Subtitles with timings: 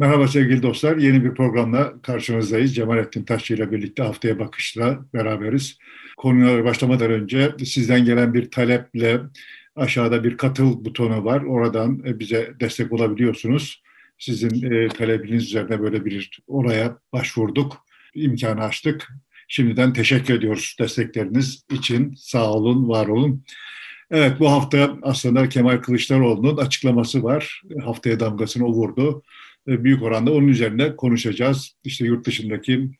[0.00, 0.96] Merhaba sevgili dostlar.
[0.96, 2.74] Yeni bir programla karşınızdayız.
[2.74, 5.78] Cemalettin Taşçı ile birlikte haftaya bakışla beraberiz.
[6.16, 9.20] Konuya başlamadan önce sizden gelen bir taleple
[9.76, 11.42] aşağıda bir katıl butonu var.
[11.42, 13.82] Oradan e, bize destek olabiliyorsunuz.
[14.18, 17.86] Sizin e, talebiniz üzerine böyle bir oraya başvurduk.
[18.14, 19.08] İmkanı açtık.
[19.48, 22.14] Şimdiden teşekkür ediyoruz destekleriniz için.
[22.16, 23.44] Sağ olun, var olun.
[24.10, 27.62] Evet bu hafta aslında Kemal Kılıçdaroğlu'nun açıklaması var.
[27.84, 29.22] Haftaya damgasını o vurdu.
[29.66, 31.72] Büyük oranda onun üzerine konuşacağız.
[31.84, 32.90] İşte yurt dışındaki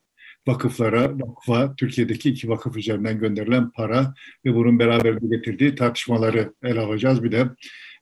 [0.47, 4.15] vakıflara, vakfa, Türkiye'deki iki vakıf üzerinden gönderilen para
[4.45, 7.23] ve bunun beraberinde getirdiği tartışmaları ele alacağız.
[7.23, 7.49] Bir de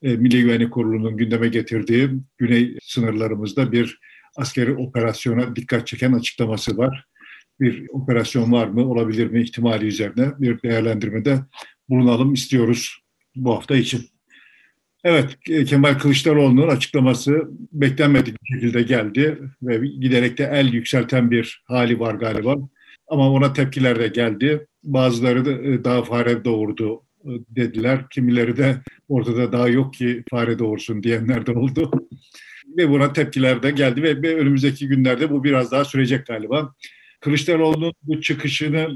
[0.02, 3.98] e, Milli Güvenlik Kurulu'nun gündeme getirdiği güney sınırlarımızda bir
[4.36, 7.04] askeri operasyona dikkat çeken açıklaması var.
[7.60, 11.38] Bir operasyon var mı, olabilir mi ihtimali üzerine bir değerlendirmede
[11.88, 12.98] bulunalım istiyoruz
[13.36, 14.17] bu hafta için.
[15.04, 22.00] Evet, Kemal Kılıçdaroğlu'nun açıklaması beklenmedik bir şekilde geldi ve giderek de el yükselten bir hali
[22.00, 22.56] var galiba.
[23.08, 24.66] Ama ona tepkiler de geldi.
[24.82, 28.08] Bazıları da e, daha fare doğurdu e, dediler.
[28.10, 31.90] Kimileri de ortada daha yok ki fare doğursun diyenler de oldu.
[32.76, 36.74] Ve buna tepkiler de geldi ve önümüzdeki günlerde bu biraz daha sürecek galiba.
[37.20, 38.88] Kılıçdaroğlu'nun bu çıkışını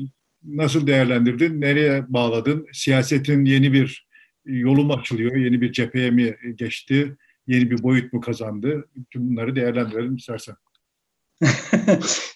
[0.45, 1.61] nasıl değerlendirdin?
[1.61, 2.67] Nereye bağladın?
[2.73, 4.12] Siyasetin yeni bir
[4.45, 5.37] yolu mu açılıyor?
[5.37, 7.17] Yeni bir cepheye mi geçti?
[7.47, 8.89] Yeni bir boyut mu kazandı?
[9.11, 10.55] Tüm bunları değerlendirelim istersen.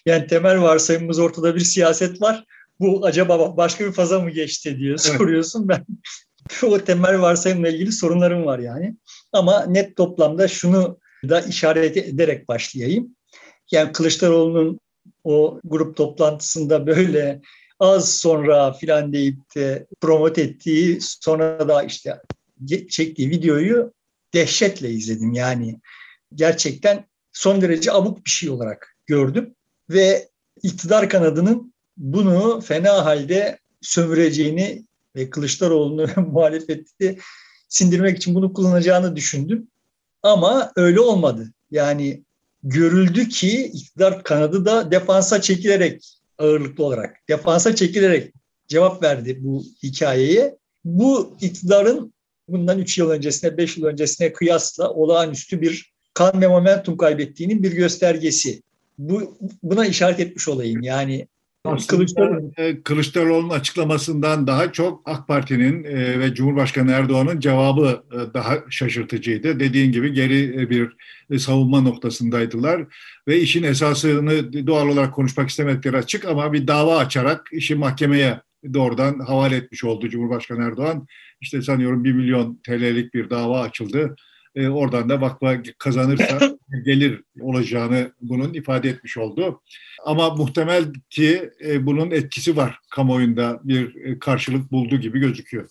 [0.05, 2.43] yani temel varsayımımız ortada bir siyaset var.
[2.79, 5.67] Bu acaba başka bir faza mı geçti diye soruyorsun.
[5.67, 5.85] Ben
[6.63, 8.97] o temel varsayımla ilgili sorunlarım var yani.
[9.33, 13.15] Ama net toplamda şunu da işaret ederek başlayayım.
[13.71, 14.79] Yani Kılıçdaroğlu'nun
[15.23, 17.41] o grup toplantısında böyle
[17.79, 22.21] az sonra filan deyip de promote ettiği sonra da işte
[22.89, 23.93] çektiği videoyu
[24.33, 25.33] dehşetle izledim.
[25.33, 25.79] Yani
[26.35, 29.55] gerçekten son derece abuk bir şey olarak gördüm
[29.89, 30.29] ve
[30.63, 34.85] iktidar kanadının bunu fena halde sömüreceğini
[35.15, 37.17] ve Kılıçdaroğlu'nu muhalefeti
[37.69, 39.67] sindirmek için bunu kullanacağını düşündüm.
[40.23, 41.53] Ama öyle olmadı.
[41.71, 42.23] Yani
[42.63, 48.33] görüldü ki iktidar kanadı da defansa çekilerek ağırlıklı olarak defansa çekilerek
[48.67, 50.57] cevap verdi bu hikayeye.
[50.85, 52.13] Bu iktidarın
[52.47, 57.71] bundan 3 yıl öncesine, 5 yıl öncesine kıyasla olağanüstü bir kan ve momentum kaybettiğinin bir
[57.71, 58.61] göstergesi.
[58.97, 60.81] Bu buna işaret etmiş olayım.
[60.81, 61.27] Yani
[61.87, 62.51] Kılıçdaroğlu.
[62.57, 69.59] E, Kılıçdaroğlu'nun açıklamasından daha çok AK Parti'nin e, ve Cumhurbaşkanı Erdoğan'ın cevabı e, daha şaşırtıcıydı.
[69.59, 70.97] Dediğin gibi geri bir
[71.39, 72.85] savunma noktasındaydılar
[73.27, 78.41] ve işin esasını doğal olarak konuşmak istemedikleri açık ama bir dava açarak işi mahkemeye
[78.73, 81.07] doğrudan havale etmiş oldu Cumhurbaşkanı Erdoğan.
[81.41, 84.15] İşte sanıyorum bir milyon TL'lik bir dava açıldı
[84.69, 86.39] oradan da vakfa kazanırsa
[86.85, 89.61] gelir olacağını bunun ifade etmiş oldu.
[90.05, 95.69] Ama muhtemel ki e, bunun etkisi var kamuoyunda bir e, karşılık buldu gibi gözüküyor.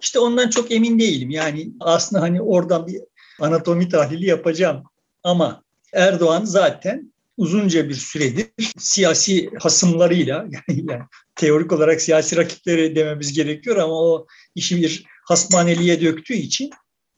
[0.00, 1.30] İşte ondan çok emin değilim.
[1.30, 3.00] Yani aslında hani oradan bir
[3.40, 4.82] anatomi tahlili yapacağım.
[5.22, 5.62] Ama
[5.92, 8.46] Erdoğan zaten uzunca bir süredir
[8.78, 10.36] siyasi hasımlarıyla
[10.68, 11.02] yani, yani
[11.34, 16.70] teorik olarak siyasi rakipleri dememiz gerekiyor ama o işi bir hasmaneliğe döktüğü için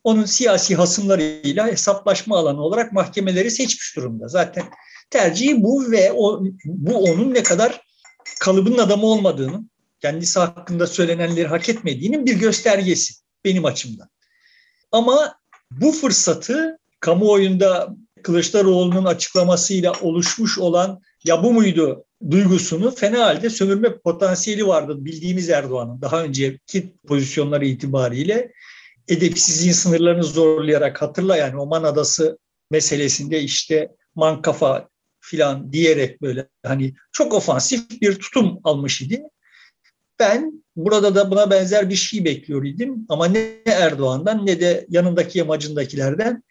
[0.09, 4.29] onun siyasi hasımlarıyla hesaplaşma alanı olarak mahkemeleri seçmiş durumda.
[4.29, 4.65] Zaten
[5.11, 7.81] tercihi bu ve o, bu onun ne kadar
[8.41, 9.65] kalıbın adamı olmadığını,
[10.01, 13.15] kendisi hakkında söylenenleri hak etmediğinin bir göstergesi
[13.45, 14.09] benim açımdan.
[14.93, 15.35] Ama
[15.71, 24.67] bu fırsatı kamuoyunda Kılıçdaroğlu'nun açıklamasıyla oluşmuş olan ya bu muydu duygusunu fena halde sömürme potansiyeli
[24.67, 28.53] vardı bildiğimiz Erdoğan'ın daha önceki pozisyonları itibariyle
[29.09, 32.39] edepsizliğin sınırlarını zorlayarak hatırla yani Oman Adası
[32.71, 34.89] meselesinde işte mankafa
[35.21, 39.23] filan diyerek böyle hani çok ofansif bir tutum almış idi.
[40.19, 45.39] Ben burada da buna benzer bir şey bekliyor idim ama ne Erdoğan'dan ne de yanındaki
[45.39, 46.43] yamacındakilerden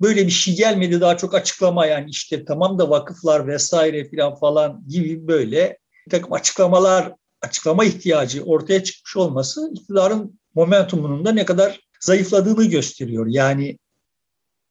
[0.00, 4.84] böyle bir şey gelmedi daha çok açıklama yani işte tamam da vakıflar vesaire filan falan
[4.88, 11.80] gibi böyle bir takım açıklamalar açıklama ihtiyacı ortaya çıkmış olması iktidarın momentumunun da ne kadar
[12.06, 13.26] zayıfladığını gösteriyor.
[13.26, 13.78] Yani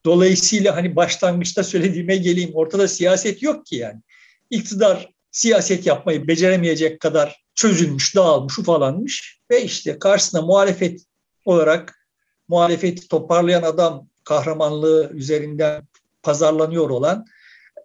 [0.06, 4.02] dolayısıyla hani başlangıçta söylediğime geleyim ortada siyaset yok ki yani.
[4.50, 11.02] İktidar siyaset yapmayı beceremeyecek kadar çözülmüş, dağılmış, ufalanmış ve işte karşısına muhalefet
[11.46, 12.08] olarak
[12.48, 15.88] muhalefeti toparlayan adam kahramanlığı üzerinden
[16.24, 17.26] pazarlanıyor olan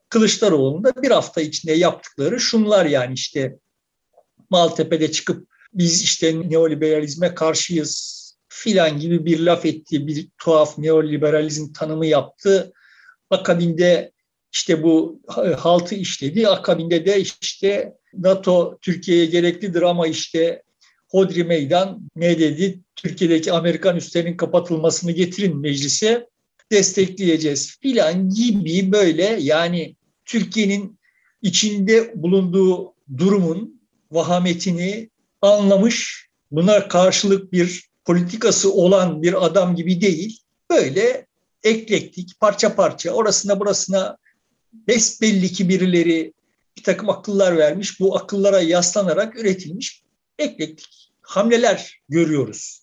[0.08, 3.58] Kılıçdaroğlu'nda bir hafta içinde yaptıkları şunlar yani işte
[4.50, 8.19] Maltepe'de çıkıp biz işte neoliberalizme karşıyız,
[8.50, 12.72] filan gibi bir laf etti, bir tuhaf neoliberalizm tanımı yaptı.
[13.30, 14.12] Akabinde
[14.52, 15.22] işte bu
[15.56, 16.48] haltı işledi.
[16.48, 20.62] Akabinde de işte NATO Türkiye'ye gereklidir ama işte
[21.08, 22.80] Hodri Meydan ne dedi?
[22.96, 26.26] Türkiye'deki Amerikan üslerinin kapatılmasını getirin meclise
[26.72, 30.98] destekleyeceğiz filan gibi böyle yani Türkiye'nin
[31.42, 33.80] içinde bulunduğu durumun
[34.10, 35.10] vahametini
[35.42, 40.40] anlamış, buna karşılık bir politikası olan bir adam gibi değil,
[40.70, 41.26] böyle
[41.62, 44.16] eklektik, parça parça, orasına burasına
[44.72, 46.32] besbelli ki birileri
[46.76, 50.02] bir takım akıllar vermiş, bu akıllara yaslanarak üretilmiş
[50.38, 52.82] eklektik hamleler görüyoruz.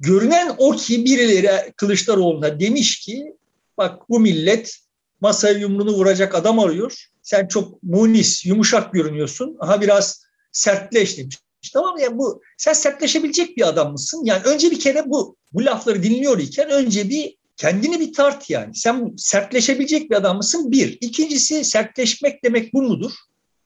[0.00, 3.34] Görünen o ki birileri Kılıçdaroğlu'na demiş ki
[3.78, 4.78] bak bu millet
[5.20, 7.06] masaya yumruğunu vuracak adam arıyor.
[7.22, 9.56] Sen çok munis, yumuşak görünüyorsun.
[9.60, 11.38] Aha biraz sertleş demiş.
[11.72, 14.22] Tamam ya bu sen sertleşebilecek bir adam mısın?
[14.24, 18.76] Yani önce bir kere bu bu lafları dinliyor iken önce bir kendini bir tart yani.
[18.76, 20.70] Sen sertleşebilecek bir adam mısın?
[20.72, 20.98] Bir.
[21.00, 23.12] İkincisi sertleşmek demek bu mudur?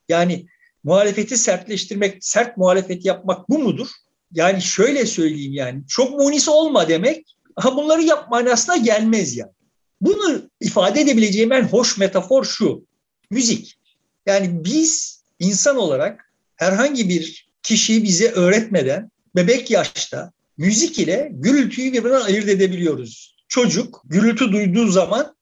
[0.08, 0.46] Yani
[0.84, 3.88] muhalefeti sertleştirmek, sert muhalefet yapmak bu mudur?
[4.32, 9.52] Yani şöyle söyleyeyim yani çok munis olma demek ha bunları yap manasına gelmez yani.
[10.00, 12.86] Bunu ifade edebileceğim en hoş metafor şu.
[13.30, 13.78] Müzik.
[14.26, 22.20] Yani biz insan olarak herhangi bir kişiyi bize öğretmeden bebek yaşta müzik ile gürültüyü birbirinden
[22.20, 23.36] ayırt edebiliyoruz.
[23.48, 25.36] Çocuk gürültü duyduğu zaman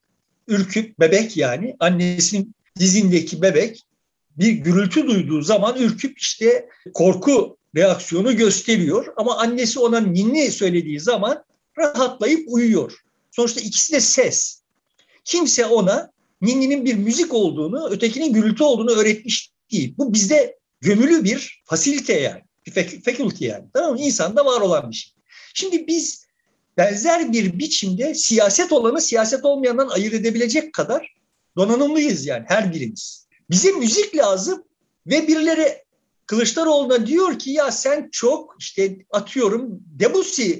[0.49, 3.83] ürküp bebek yani annesinin dizindeki bebek
[4.39, 9.07] bir gürültü duyduğu zaman ürküp işte korku reaksiyonu gösteriyor.
[9.17, 11.45] Ama annesi ona ninni söylediği zaman
[11.79, 12.93] rahatlayıp uyuyor.
[13.31, 14.63] Sonuçta ikisi de ses.
[15.25, 16.11] Kimse ona
[16.41, 19.95] ninninin bir müzik olduğunu, ötekinin gürültü olduğunu öğretmiş değil.
[19.99, 22.43] Bu bizde gömülü bir fasilite yani.
[22.67, 23.65] Bir faculty yani.
[23.75, 24.01] Tamam mı?
[24.01, 25.13] İnsanda var olan bir şey.
[25.55, 26.27] Şimdi biz
[26.77, 31.15] benzer bir biçimde siyaset olanı siyaset olmayandan ayırt edebilecek kadar
[31.57, 33.27] donanımlıyız yani her birimiz.
[33.51, 34.65] Bize müzik lazım
[35.07, 35.83] ve birileri
[36.27, 40.53] Kılıçdaroğlu'na diyor ki ya sen çok işte atıyorum Debussy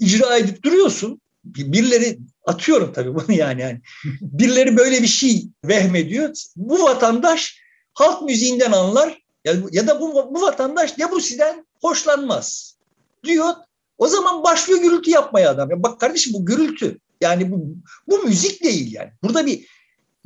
[0.00, 1.20] icra edip duruyorsun.
[1.44, 3.60] Birileri atıyorum tabii bunu yani.
[3.60, 3.80] yani.
[4.20, 6.34] Birileri böyle bir şey vehmediyor.
[6.56, 7.60] Bu vatandaş
[7.94, 12.76] halk müziğinden anlar ya, ya da bu, bu vatandaş Debussy'den hoşlanmaz
[13.24, 13.54] diyor.
[13.98, 15.70] O zaman başlıyor gürültü yapmaya adam.
[15.70, 16.98] Ya bak kardeşim bu gürültü.
[17.20, 17.74] Yani bu,
[18.08, 19.10] bu müzik değil yani.
[19.22, 19.66] Burada bir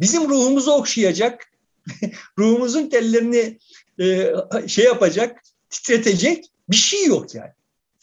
[0.00, 1.50] bizim ruhumuzu okşayacak,
[2.38, 3.58] ruhumuzun tellerini
[4.00, 4.32] e,
[4.66, 7.50] şey yapacak, titretecek bir şey yok yani.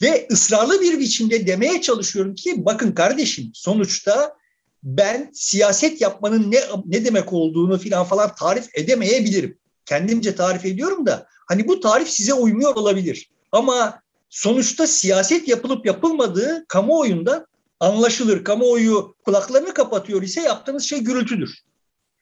[0.02, 4.36] Ve ısrarlı bir biçimde demeye çalışıyorum ki bakın kardeşim sonuçta
[4.82, 9.58] ben siyaset yapmanın ne ne demek olduğunu filan falan tarif edemeyebilirim.
[9.90, 13.30] Kendimce tarif ediyorum da hani bu tarif size uymuyor olabilir.
[13.52, 17.46] Ama sonuçta siyaset yapılıp yapılmadığı kamuoyunda
[17.80, 18.44] anlaşılır.
[18.44, 21.58] Kamuoyu kulaklarını kapatıyor ise yaptığınız şey gürültüdür.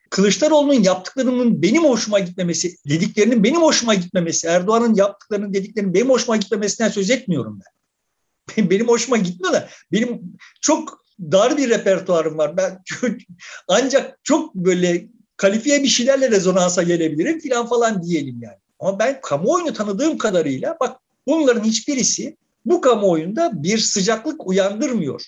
[0.09, 6.89] Kılıçdaroğlu'nun yaptıklarının benim hoşuma gitmemesi, dediklerinin benim hoşuma gitmemesi, Erdoğan'ın yaptıklarının dediklerinin benim hoşuma gitmemesinden
[6.89, 8.69] söz etmiyorum ben.
[8.69, 10.21] Benim hoşuma gitmiyor da benim
[10.61, 12.57] çok dar bir repertuarım var.
[12.57, 12.83] Ben
[13.67, 15.07] ancak çok böyle
[15.39, 18.57] kalifiye bir şeylerle rezonansa gelebilirim filan falan diyelim yani.
[18.79, 20.97] Ama ben kamuoyunu tanıdığım kadarıyla bak
[21.27, 25.23] bunların hiçbirisi bu kamuoyunda bir sıcaklık uyandırmıyor.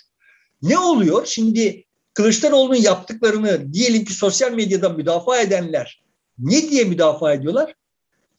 [0.61, 1.25] Ne oluyor?
[1.25, 6.03] Şimdi Kılıçdaroğlu'nun yaptıklarını diyelim ki sosyal medyada müdafaa edenler
[6.39, 7.75] ne diye müdafaa ediyorlar?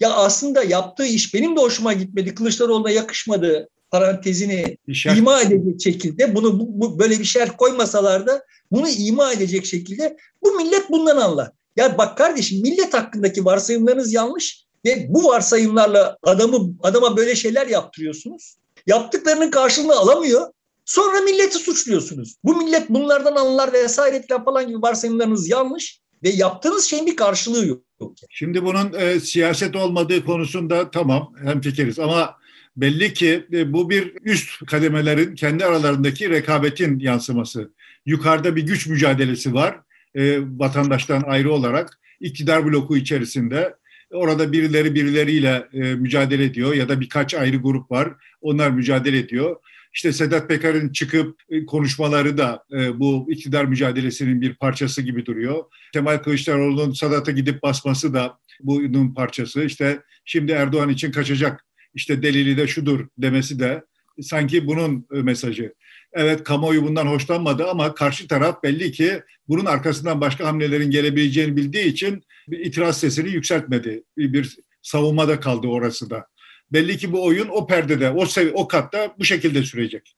[0.00, 5.18] Ya aslında yaptığı iş benim de hoşuma gitmedi, Kılıçdaroğlu'na yakışmadı parantezini İşaret.
[5.18, 10.16] ima edecek şekilde bunu bu, bu, böyle bir şer koymasalar da bunu ima edecek şekilde
[10.42, 11.50] bu millet bundan anlar.
[11.76, 18.56] Ya bak kardeşim millet hakkındaki varsayımlarınız yanlış ve bu varsayımlarla adamı adama böyle şeyler yaptırıyorsunuz.
[18.86, 20.52] Yaptıklarının karşılığını alamıyor.
[20.84, 22.36] Sonra milleti suçluyorsunuz.
[22.44, 27.82] Bu millet bunlardan anılar vesaire falan gibi varsayımlarınız yanlış ve yaptığınız şeyin bir karşılığı yok.
[28.30, 32.36] Şimdi bunun e, siyaset olmadığı konusunda tamam hemfikiriz ama
[32.76, 37.70] belli ki e, bu bir üst kademelerin kendi aralarındaki rekabetin yansıması.
[38.06, 39.80] Yukarıda bir güç mücadelesi var
[40.14, 43.74] e, vatandaştan ayrı olarak iktidar bloku içerisinde
[44.10, 49.56] orada birileri birileriyle e, mücadele ediyor ya da birkaç ayrı grup var onlar mücadele ediyor.
[49.94, 55.64] İşte Sedat Peker'in çıkıp e, konuşmaları da e, bu iktidar mücadelesinin bir parçası gibi duruyor.
[55.92, 59.62] Kemal Kılıçdaroğlu'nun Sadat'a gidip basması da bunun parçası.
[59.62, 61.64] İşte şimdi Erdoğan için kaçacak
[61.94, 63.84] işte delili de şudur demesi de
[64.20, 65.74] sanki bunun e, mesajı.
[66.12, 71.84] Evet kamuoyu bundan hoşlanmadı ama karşı taraf belli ki bunun arkasından başka hamlelerin gelebileceğini bildiği
[71.84, 74.04] için bir itiraz sesini yükseltmedi.
[74.16, 76.26] Bir, bir savunmada kaldı orası da
[76.72, 80.16] belli ki bu oyun o perdede, o sev o katta bu şekilde sürecek.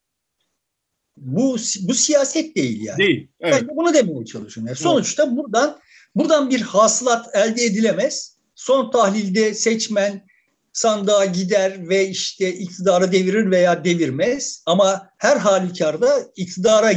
[1.16, 2.98] Bu bu siyaset değil yani.
[2.98, 3.28] Değil.
[3.40, 3.54] Evet.
[3.54, 4.66] Ben de bunu demeye çalışıyorum.
[4.66, 5.80] Yani sonuçta buradan
[6.14, 8.36] buradan bir hasılat elde edilemez.
[8.54, 10.26] Son tahlilde seçmen
[10.74, 14.62] sandığa gider ve işte iktidarı devirir veya devirmez.
[14.66, 16.92] Ama her halükarda iktidara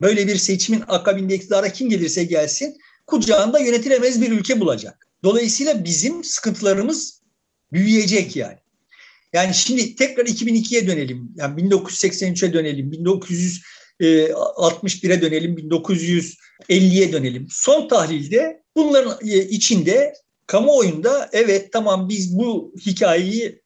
[0.00, 5.08] böyle bir seçimin akabinde iktidara kim gelirse gelsin kucağında yönetilemez bir ülke bulacak.
[5.24, 7.22] Dolayısıyla bizim sıkıntılarımız
[7.72, 8.58] büyüyecek yani.
[9.32, 11.32] Yani şimdi tekrar 2002'ye dönelim.
[11.36, 12.92] Yani 1983'e dönelim.
[12.92, 15.56] 1961'e dönelim.
[15.56, 17.46] 1950'ye dönelim.
[17.50, 20.12] Son tahlilde bunların içinde
[20.52, 23.62] kamuoyunda evet tamam biz bu hikayeyi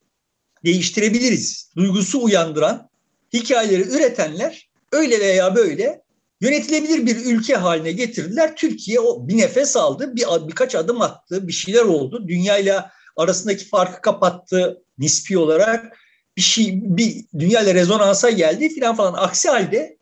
[0.65, 1.71] değiştirebiliriz.
[1.77, 2.89] Duygusu uyandıran
[3.33, 6.03] hikayeleri üretenler öyle veya böyle
[6.41, 8.57] yönetilebilir bir ülke haline getirdiler.
[8.57, 12.29] Türkiye o bir nefes aldı, bir birkaç adım attı, bir şeyler oldu.
[12.29, 15.97] Dünyayla arasındaki farkı kapattı nispi olarak.
[16.37, 19.15] Bir şey bir dünyayla rezonansa geldi filan falan.
[19.15, 19.97] Aksi halde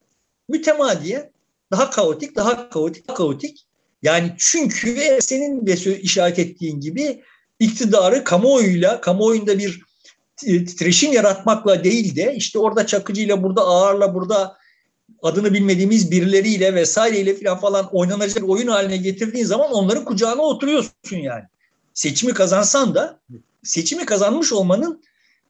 [0.49, 1.31] mütemadiye
[1.73, 3.67] daha kaotik, daha kaotik, daha kaotik.
[4.05, 7.23] Yani çünkü senin de işaret ettiğin gibi
[7.61, 9.83] iktidarı kamuoyuyla, kamuoyunda bir
[10.37, 14.57] titreşim yaratmakla değil de işte orada Çakıcı'yla, burada Ağar'la, burada
[15.23, 21.45] adını bilmediğimiz birileriyle vesaireyle falan falan oynanacak oyun haline getirdiğin zaman onların kucağına oturuyorsun yani.
[21.95, 23.21] Seçimi kazansan da
[23.63, 25.03] seçimi kazanmış olmanın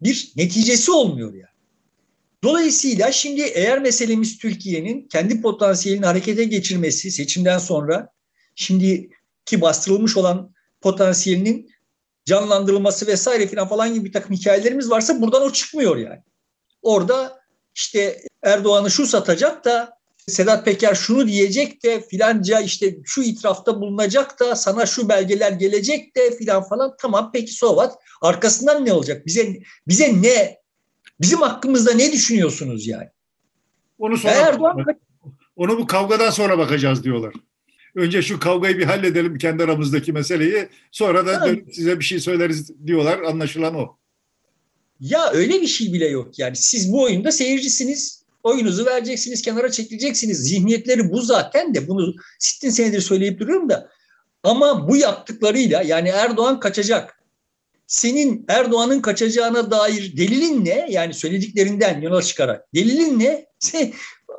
[0.03, 1.55] bir neticesi olmuyor yani.
[2.43, 8.15] Dolayısıyla şimdi eğer meselemiz Türkiye'nin kendi potansiyelini harekete geçirmesi seçimden sonra
[8.55, 11.71] şimdiki bastırılmış olan potansiyelinin
[12.25, 16.23] canlandırılması vesaire falan falan gibi bir takım hikayelerimiz varsa buradan o çıkmıyor yani.
[16.83, 17.41] Orada
[17.75, 24.41] işte Erdoğan'ı şu satacak da Sedat Peker şunu diyecek de filanca işte şu itirafta bulunacak
[24.41, 29.27] da sana şu belgeler gelecek de filan falan tamam peki Sovat arkasından ne olacak?
[29.27, 29.57] Bize
[29.89, 30.59] bize ne
[31.21, 33.09] bizim hakkımızda ne düşünüyorsunuz yani?
[33.99, 34.85] Onu sonra Erdoğan
[35.57, 37.35] onu bu kavgadan sonra bakacağız diyorlar.
[37.95, 40.69] Önce şu kavgayı bir halledelim kendi aramızdaki meseleyi.
[40.93, 43.23] Sonra da size bir şey söyleriz diyorlar.
[43.23, 43.97] Anlaşılan o.
[45.01, 46.57] Ya öyle bir şey bile yok yani.
[46.57, 48.25] Siz bu oyunda seyircisiniz.
[48.43, 50.39] Oyunuzu vereceksiniz, kenara çekileceksiniz.
[50.39, 51.89] Zihniyetleri bu zaten de.
[51.89, 53.91] Bunu sittin senedir söyleyip duruyorum da.
[54.43, 57.21] Ama bu yaptıklarıyla yani Erdoğan kaçacak.
[57.87, 60.87] Senin Erdoğan'ın kaçacağına dair delilin ne?
[60.91, 62.75] Yani söylediklerinden yola çıkarak.
[62.75, 63.47] Delilin ne?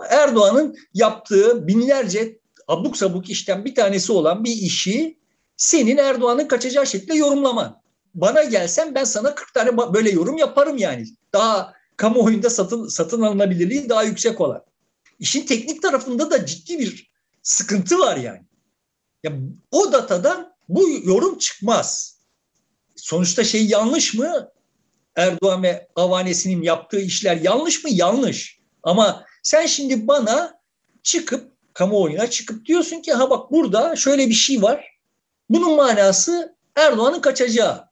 [0.10, 5.18] Erdoğan'ın yaptığı binlerce abuk sabuk işten bir tanesi olan bir işi
[5.58, 7.82] senin Erdoğan'ın kaçacağı şekilde yorumlaman.
[8.14, 11.06] Bana gelsen ben sana 40 tane böyle yorum yaparım yani.
[11.34, 14.64] Daha kamuoyunda satın, satın alınabilirliği daha yüksek olan.
[15.20, 17.12] İşin teknik tarafında da ciddi bir
[17.44, 18.42] sıkıntı var yani.
[19.24, 19.32] Ya
[19.72, 22.20] o datadan bu yorum çıkmaz.
[22.96, 24.52] Sonuçta şey yanlış mı?
[25.16, 27.90] Erdoğan ve avanesinin yaptığı işler yanlış mı?
[27.94, 28.60] Yanlış.
[28.84, 30.60] Ama sen şimdi bana
[31.04, 34.98] çıkıp kamuoyuna çıkıp diyorsun ki ha bak burada şöyle bir şey var.
[35.50, 37.86] Bunun manası Erdoğan'ın kaçacağı.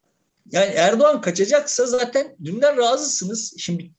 [0.52, 3.54] Yani Erdoğan kaçacaksa zaten dünden razısınız.
[3.58, 3.92] Şimdi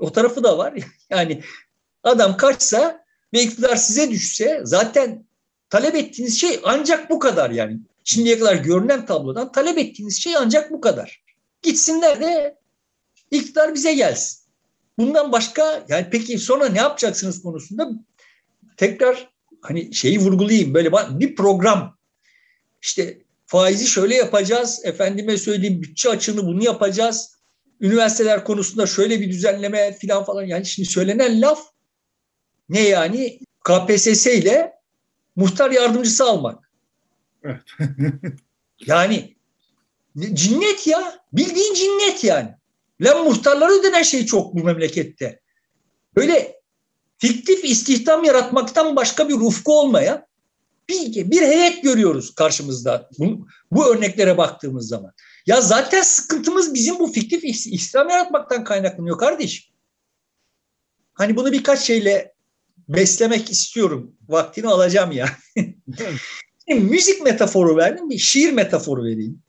[0.00, 0.74] o tarafı da var.
[1.10, 1.42] Yani
[2.02, 3.04] adam kaçsa
[3.34, 5.24] ve iktidar size düşse zaten
[5.70, 7.78] talep ettiğiniz şey ancak bu kadar yani.
[8.04, 11.22] Şimdiye kadar görünen tablodan talep ettiğiniz şey ancak bu kadar.
[11.62, 12.58] Gitsinler de
[13.30, 14.40] iktidar bize gelsin.
[14.98, 17.90] Bundan başka yani peki sonra ne yapacaksınız konusunda
[18.76, 21.98] tekrar hani şeyi vurgulayayım böyle bir program
[22.82, 27.38] işte faizi şöyle yapacağız efendime söyleyeyim bütçe açığını bunu yapacağız
[27.80, 31.60] üniversiteler konusunda şöyle bir düzenleme filan falan yani şimdi söylenen laf
[32.68, 34.72] ne yani KPSS ile
[35.36, 36.70] muhtar yardımcısı almak.
[37.44, 37.62] Evet.
[38.86, 39.36] yani
[40.32, 42.50] cinnet ya bildiğin cinnet yani.
[43.00, 45.40] Lan muhtarlara ödenen şey çok bu memlekette.
[46.16, 46.60] Böyle
[47.18, 50.26] fiktif istihdam yaratmaktan başka bir ufku olmayan
[50.88, 55.12] bir, bir heyet görüyoruz karşımızda bu, bu örneklere baktığımız zaman.
[55.46, 59.74] Ya zaten sıkıntımız bizim bu fiktif istihdam yaratmaktan kaynaklanıyor kardeşim.
[61.14, 62.34] Hani bunu birkaç şeyle
[62.88, 64.12] beslemek istiyorum.
[64.28, 65.28] Vaktini alacağım ya.
[66.68, 69.42] Şimdi müzik metaforu verdim, bir şiir metaforu vereyim.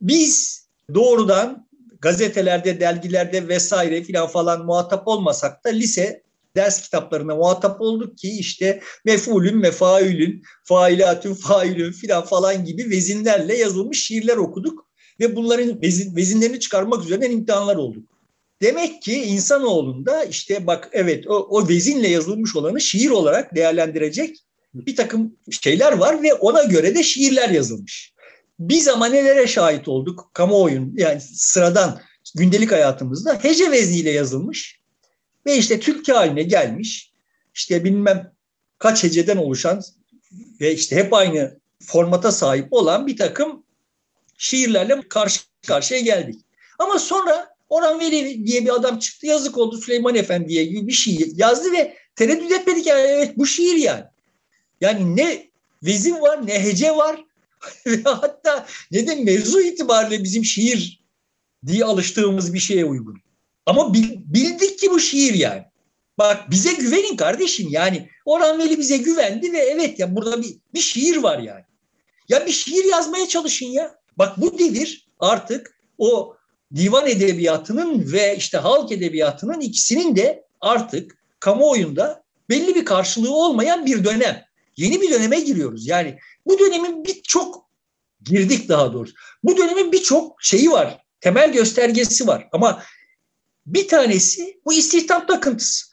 [0.00, 0.64] Biz
[0.94, 1.68] doğrudan
[2.00, 6.22] gazetelerde, dergilerde vesaire filan falan muhatap olmasak da lise
[6.56, 14.06] ders kitaplarına muhatap olduk ki işte mefulün, mefaülün, failatün, failün filan falan gibi vezinlerle yazılmış
[14.06, 14.90] şiirler okuduk
[15.20, 18.04] ve bunların vezin, vezinlerini çıkarmak üzere imtihanlar olduk.
[18.62, 24.36] Demek ki insanoğlunda işte bak evet o, o vezinle yazılmış olanı şiir olarak değerlendirecek
[24.74, 28.12] bir takım şeyler var ve ona göre de şiirler yazılmış.
[28.58, 32.00] Biz ama nelere şahit olduk kamuoyun yani sıradan
[32.34, 34.79] gündelik hayatımızda hece vezniyle yazılmış
[35.46, 37.12] ve işte Türkiye haline gelmiş
[37.54, 38.32] işte bilmem
[38.78, 39.82] kaç heceden oluşan
[40.60, 43.64] ve işte hep aynı formata sahip olan bir takım
[44.38, 46.40] şiirlerle karşı karşıya geldik.
[46.78, 51.32] Ama sonra Orhan Veli diye bir adam çıktı yazık oldu Süleyman Efendi'ye gibi bir şiir
[51.36, 54.04] yazdı ve tereddüt etmedik yani evet bu şiir yani.
[54.80, 55.50] Yani ne
[55.82, 57.24] vezin var ne hece var
[57.86, 61.04] ve hatta ne de mevzu itibariyle bizim şiir
[61.66, 63.22] diye alıştığımız bir şeye uygun.
[63.66, 65.62] Ama bildik ki bu şiir yani.
[66.18, 68.08] Bak bize güvenin kardeşim yani.
[68.24, 71.64] Orhan Veli bize güvendi ve evet ya burada bir, bir şiir var yani.
[72.28, 73.94] Ya bir şiir yazmaya çalışın ya.
[74.18, 76.36] Bak bu devir artık o
[76.74, 84.04] divan edebiyatının ve işte halk edebiyatının ikisinin de artık kamuoyunda belli bir karşılığı olmayan bir
[84.04, 84.44] dönem.
[84.76, 85.86] Yeni bir döneme giriyoruz.
[85.86, 87.70] Yani bu dönemin birçok
[88.24, 89.14] girdik daha doğrusu.
[89.44, 90.98] Bu dönemin birçok şeyi var.
[91.20, 92.48] Temel göstergesi var.
[92.52, 92.82] Ama
[93.74, 95.86] bir tanesi bu istihdam takıntısı.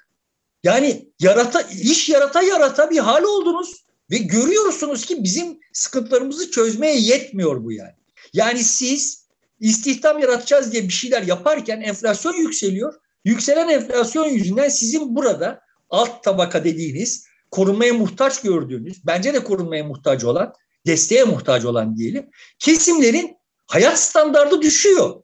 [0.64, 7.64] Yani yarata, iş yarata yarata bir hal oldunuz ve görüyorsunuz ki bizim sıkıntılarımızı çözmeye yetmiyor
[7.64, 7.96] bu yani.
[8.34, 9.28] Yani siz
[9.60, 12.94] istihdam yaratacağız diye bir şeyler yaparken enflasyon yükseliyor.
[13.26, 20.24] Yükselen enflasyon yüzünden sizin burada alt tabaka dediğiniz korunmaya muhtaç gördüğünüz, bence de korunmaya muhtaç
[20.24, 20.54] olan,
[20.86, 22.30] desteğe muhtaç olan diyelim,
[22.60, 25.22] kesimlerin hayat standardı düşüyor.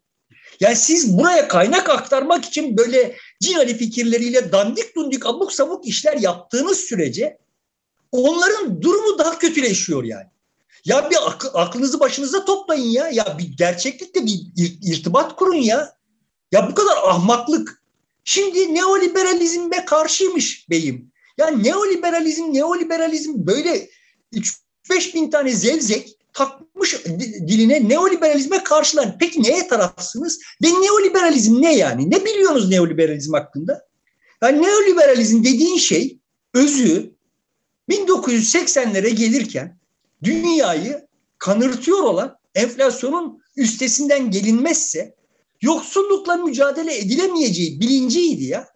[0.60, 6.78] Yani siz buraya kaynak aktarmak için böyle cinali fikirleriyle dandik dundik abuk sabuk işler yaptığınız
[6.78, 7.38] sürece
[8.12, 10.28] onların durumu daha kötüleşiyor yani.
[10.86, 13.10] Ya bir ak- aklınızı başınıza toplayın ya.
[13.10, 14.42] Ya bir gerçeklikle bir
[14.82, 15.96] irtibat kurun ya.
[16.52, 17.84] Ya bu kadar ahmaklık.
[18.24, 21.12] Şimdi neoliberalizme karşıymış beyim.
[21.38, 23.90] Ya neoliberalizm, neoliberalizm böyle
[24.34, 27.06] 3-5 bin tane zevzek takmış
[27.48, 29.16] diline neoliberalizme karşılar.
[29.20, 30.40] Peki neye tarafsınız?
[30.64, 32.12] Ve neoliberalizm ne yani?
[32.12, 33.88] Ne biliyorsunuz neoliberalizm hakkında?
[34.44, 36.18] Yani neoliberalizm dediğin şey
[36.54, 37.14] özü
[37.90, 39.78] 1980'lere gelirken
[40.24, 45.16] dünyayı kanırtıyor olan enflasyonun üstesinden gelinmezse
[45.62, 48.68] yoksullukla mücadele edilemeyeceği bilinciydi ya.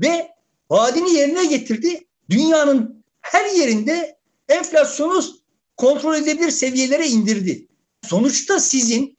[0.00, 0.28] Ve
[0.70, 2.06] vaadini yerine getirdi.
[2.30, 5.22] Dünyanın her yerinde enflasyonu
[5.76, 7.66] kontrol edebilir seviyelere indirdi.
[8.02, 9.18] Sonuçta sizin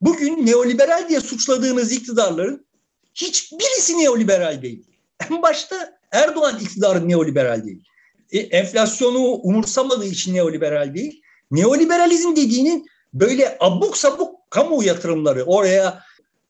[0.00, 2.66] bugün neoliberal diye suçladığınız iktidarların
[3.14, 4.84] hiçbirisi neoliberal değil.
[5.30, 7.84] En başta Erdoğan iktidarı neoliberal değil.
[8.30, 11.22] E, enflasyonu umursamadığı için neoliberal değil.
[11.50, 16.02] Neoliberalizm dediğinin böyle abuk sabuk kamu yatırımları oraya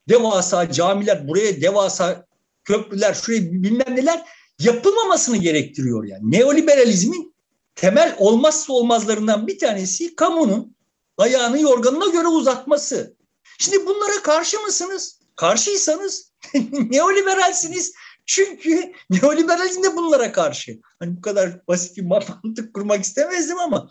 [0.09, 2.25] devasa camiler buraya devasa
[2.63, 4.23] köprüler şuraya bilmem neler
[4.59, 6.31] yapılmamasını gerektiriyor yani.
[6.31, 7.30] Neoliberalizmin
[7.75, 10.75] temel olmazsa olmazlarından bir tanesi kamunun
[11.17, 13.15] ayağını yorganına göre uzatması.
[13.59, 15.19] Şimdi bunlara karşı mısınız?
[15.35, 16.31] Karşıysanız
[16.89, 17.93] neoliberalsiniz.
[18.25, 20.79] Çünkü neoliberalizm de bunlara karşı.
[20.99, 23.89] Hani bu kadar basit bir mantık kurmak istemezdim ama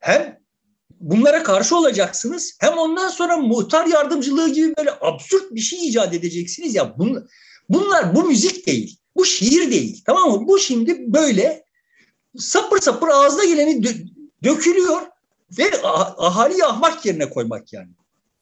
[0.00, 0.38] hem
[1.00, 6.74] bunlara karşı olacaksınız hem ondan sonra muhtar yardımcılığı gibi böyle absürt bir şey icat edeceksiniz
[6.74, 7.28] ya bun,
[7.68, 11.64] bunlar bu müzik değil bu şiir değil tamam mı bu şimdi böyle
[12.36, 14.08] sapır sapır ağzına geleni dö-
[14.44, 15.02] dökülüyor
[15.58, 17.88] ve ahali ahmak yerine koymak yani.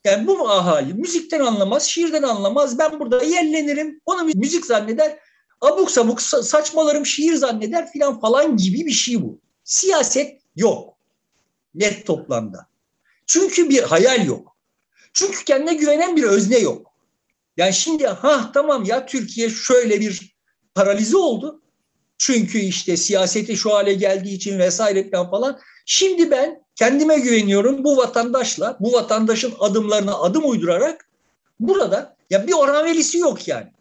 [0.04, 2.78] Yani bu ahali müzikten anlamaz, şiirden anlamaz.
[2.78, 5.18] Ben burada yerlenirim, onu müzik zanneder,
[5.60, 9.40] abuk sabuk saçmalarım şiir zanneder filan falan gibi bir şey bu.
[9.64, 10.96] Siyaset yok.
[11.74, 12.66] Net toplamda.
[13.26, 14.56] Çünkü bir hayal yok.
[15.12, 16.92] Çünkü kendine güvenen bir özne yok.
[17.56, 20.36] Yani şimdi ha tamam ya Türkiye şöyle bir
[20.74, 21.62] paralize oldu.
[22.18, 25.60] Çünkü işte siyaseti şu hale geldiği için vesaire falan.
[25.86, 31.08] Şimdi ben kendime güveniyorum bu vatandaşla, bu vatandaşın adımlarına adım uydurarak
[31.60, 33.72] burada ya bir Orhan Veli'si yok yani.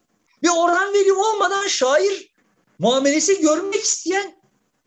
[0.43, 2.31] Bir Orhan Veli olmadan şair
[2.79, 4.35] muamelesi görmek isteyen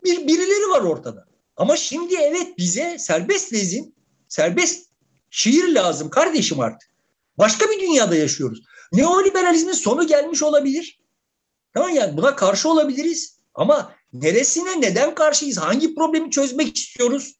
[0.03, 1.25] bir birileri var ortada.
[1.57, 3.93] Ama şimdi evet bize serbest lezim,
[4.27, 4.89] serbest
[5.29, 6.89] şiir lazım kardeşim artık.
[7.37, 8.63] Başka bir dünyada yaşıyoruz.
[8.93, 10.99] Neoliberalizmin sonu gelmiş olabilir.
[11.73, 13.38] Tamam yani buna karşı olabiliriz.
[13.53, 15.57] Ama neresine neden karşıyız?
[15.57, 17.35] Hangi problemi çözmek istiyoruz?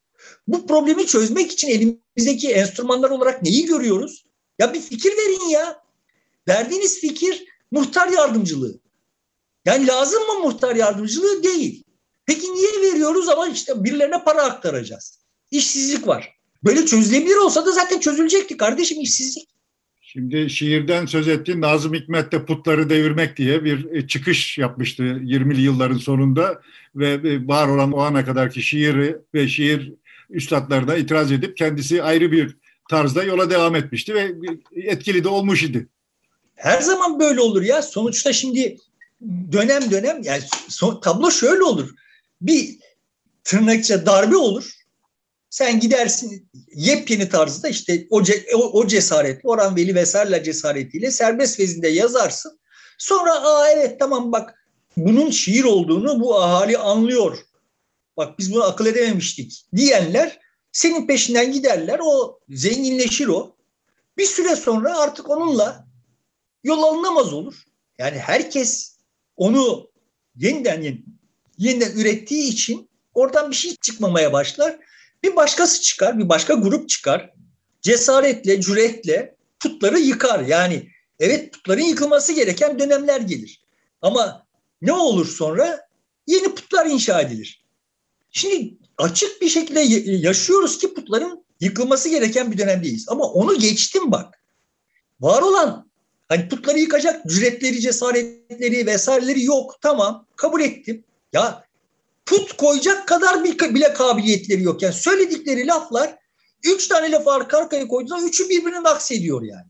[0.47, 4.25] Bu problemi çözmek için elimizdeki enstrümanlar olarak neyi görüyoruz?
[4.59, 5.83] Ya bir fikir verin ya.
[6.47, 8.79] Verdiğiniz fikir muhtar yardımcılığı.
[9.65, 11.43] Yani lazım mı muhtar yardımcılığı?
[11.43, 11.83] Değil.
[12.25, 15.19] Peki niye veriyoruz ama işte birilerine para aktaracağız.
[15.51, 16.35] İşsizlik var.
[16.63, 19.49] Böyle çözülebilir olsa da zaten çözülecekti kardeşim işsizlik.
[20.13, 25.61] Şimdi şiirden söz ettiğin Nazım Hikmet de putları devirmek diye bir e, çıkış yapmıştı 20'li
[25.61, 26.61] yılların sonunda
[26.95, 29.93] ve e, var olan o ana kadarki şiiri ve şiir
[30.29, 32.57] üstadlarına itiraz edip kendisi ayrı bir
[32.89, 34.35] tarzda yola devam etmişti ve
[34.75, 35.87] etkili de olmuş idi.
[36.55, 37.81] Her zaman böyle olur ya.
[37.81, 38.77] Sonuçta şimdi
[39.51, 41.89] dönem dönem yani son, tablo şöyle olur.
[42.41, 42.77] Bir
[43.43, 44.78] tırnakça darbe olur.
[45.49, 48.21] Sen gidersin yepyeni tarzda işte o,
[48.55, 52.59] o, o cesaretle, Orhan Veli vesaire cesaretiyle serbest vezinde yazarsın.
[52.97, 57.37] Sonra aa evet tamam bak bunun şiir olduğunu bu ahali anlıyor.
[58.17, 60.39] Bak biz bunu akıl edememiştik diyenler
[60.71, 61.99] senin peşinden giderler.
[62.03, 63.55] O zenginleşir o.
[64.17, 65.87] Bir süre sonra artık onunla
[66.63, 67.63] yol alınamaz olur.
[67.97, 68.97] Yani herkes
[69.35, 69.89] onu
[70.35, 71.03] yeniden
[71.57, 74.79] yeniden ürettiği için oradan bir şey çıkmamaya başlar.
[75.23, 77.33] Bir başkası çıkar, bir başka grup çıkar.
[77.81, 80.39] Cesaretle, cüretle putları yıkar.
[80.39, 83.63] Yani evet putların yıkılması gereken dönemler gelir.
[84.01, 84.45] Ama
[84.81, 85.87] ne olur sonra?
[86.27, 87.65] Yeni putlar inşa edilir.
[88.31, 89.79] Şimdi açık bir şekilde
[90.11, 93.09] yaşıyoruz ki putların yıkılması gereken bir dönemdeyiz.
[93.09, 94.43] Ama onu geçtim bak.
[95.19, 95.89] Var olan
[96.27, 99.77] hani putları yıkacak cüretleri, cesaretleri vesaireleri yok.
[99.81, 101.03] Tamam kabul ettim.
[101.33, 101.63] Ya
[102.29, 104.81] put koyacak kadar bile kabiliyetleri yok.
[104.81, 106.15] Yani söyledikleri laflar
[106.63, 109.67] üç tane laf arka arkaya koyduğunda üçü birbirine aksediyor yani.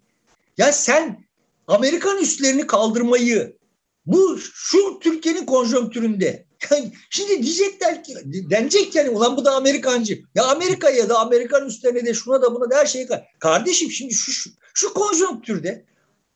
[0.58, 1.26] Ya sen
[1.68, 3.58] Amerikan üstlerini kaldırmayı
[4.06, 10.22] bu şu Türkiye'nin konjonktüründe yani şimdi diyecekler ki denecek yani ulan bu da Amerikancı.
[10.36, 13.08] Ya Amerika'ya da Amerikan üstlerine de şuna da buna da her şeye
[13.40, 15.86] kardeşim şimdi şu, şu, şu konjonktürde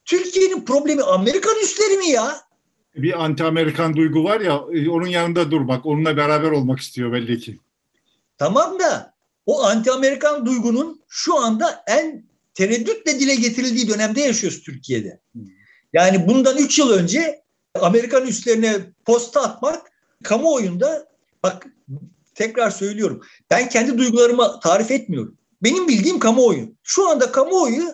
[0.04, 2.43] Türkiye'nin problemi Amerikan üstleri mi ya?
[2.96, 7.58] Bir anti-Amerikan duygu var ya onun yanında durmak, onunla beraber olmak istiyor belli ki.
[8.38, 9.14] Tamam da
[9.46, 15.20] o anti-Amerikan duygunun şu anda en tereddütle dile getirildiği dönemde yaşıyoruz Türkiye'de.
[15.92, 17.42] Yani bundan üç yıl önce
[17.80, 19.92] Amerikan üstlerine posta atmak
[20.24, 21.08] kamuoyunda
[21.42, 21.66] bak
[22.34, 23.22] tekrar söylüyorum.
[23.50, 25.38] Ben kendi duygularımı tarif etmiyorum.
[25.62, 26.74] Benim bildiğim kamuoyu.
[26.82, 27.84] Şu anda kamuoyu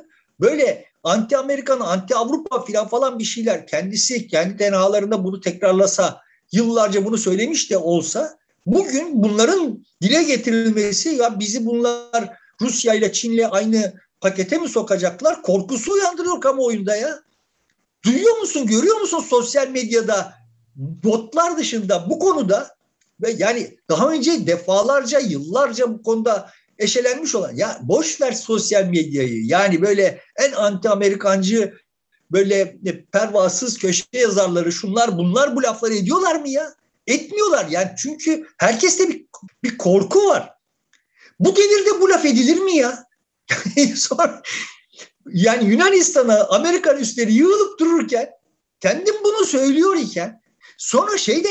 [0.41, 6.21] böyle anti Amerikan, anti Avrupa filan falan bir şeyler kendisi kendi tenhalarında bunu tekrarlasa,
[6.53, 13.49] yıllarca bunu söylemiş de olsa bugün bunların dile getirilmesi ya bizi bunlar Rusya ile Çin'le
[13.51, 15.43] aynı pakete mi sokacaklar?
[15.43, 17.21] Korkusu uyandırıyor kamuoyunda ya.
[18.05, 20.35] Duyuyor musun, görüyor musun sosyal medyada
[20.77, 22.77] botlar dışında bu konuda
[23.23, 29.45] ve yani daha önce defalarca, yıllarca bu konuda eşelenmiş olan ya boş ver sosyal medyayı.
[29.45, 31.75] Yani böyle en anti Amerikancı
[32.33, 32.77] böyle
[33.13, 36.75] pervasız köşe yazarları şunlar bunlar bu lafları ediyorlar mı ya?
[37.07, 39.27] Etmiyorlar yani çünkü herkeste bir,
[39.65, 40.55] bir korku var.
[41.39, 43.05] Bu devirde bu laf edilir mi ya?
[43.97, 44.43] Sonra,
[45.27, 48.31] yani Yunanistan'a Amerikan üstleri yığılıp dururken
[48.81, 50.41] kendim bunu söylüyor iken
[50.79, 51.49] sonra şey de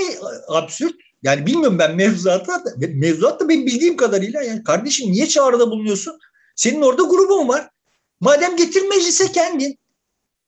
[0.47, 6.19] absürt yani bilmiyorum ben mevzuatta mevzuatta benim bildiğim kadarıyla yani kardeşim niye çağrıda bulunuyorsun?
[6.55, 7.69] Senin orada grubun var.
[8.19, 9.79] Madem getir meclise kendin.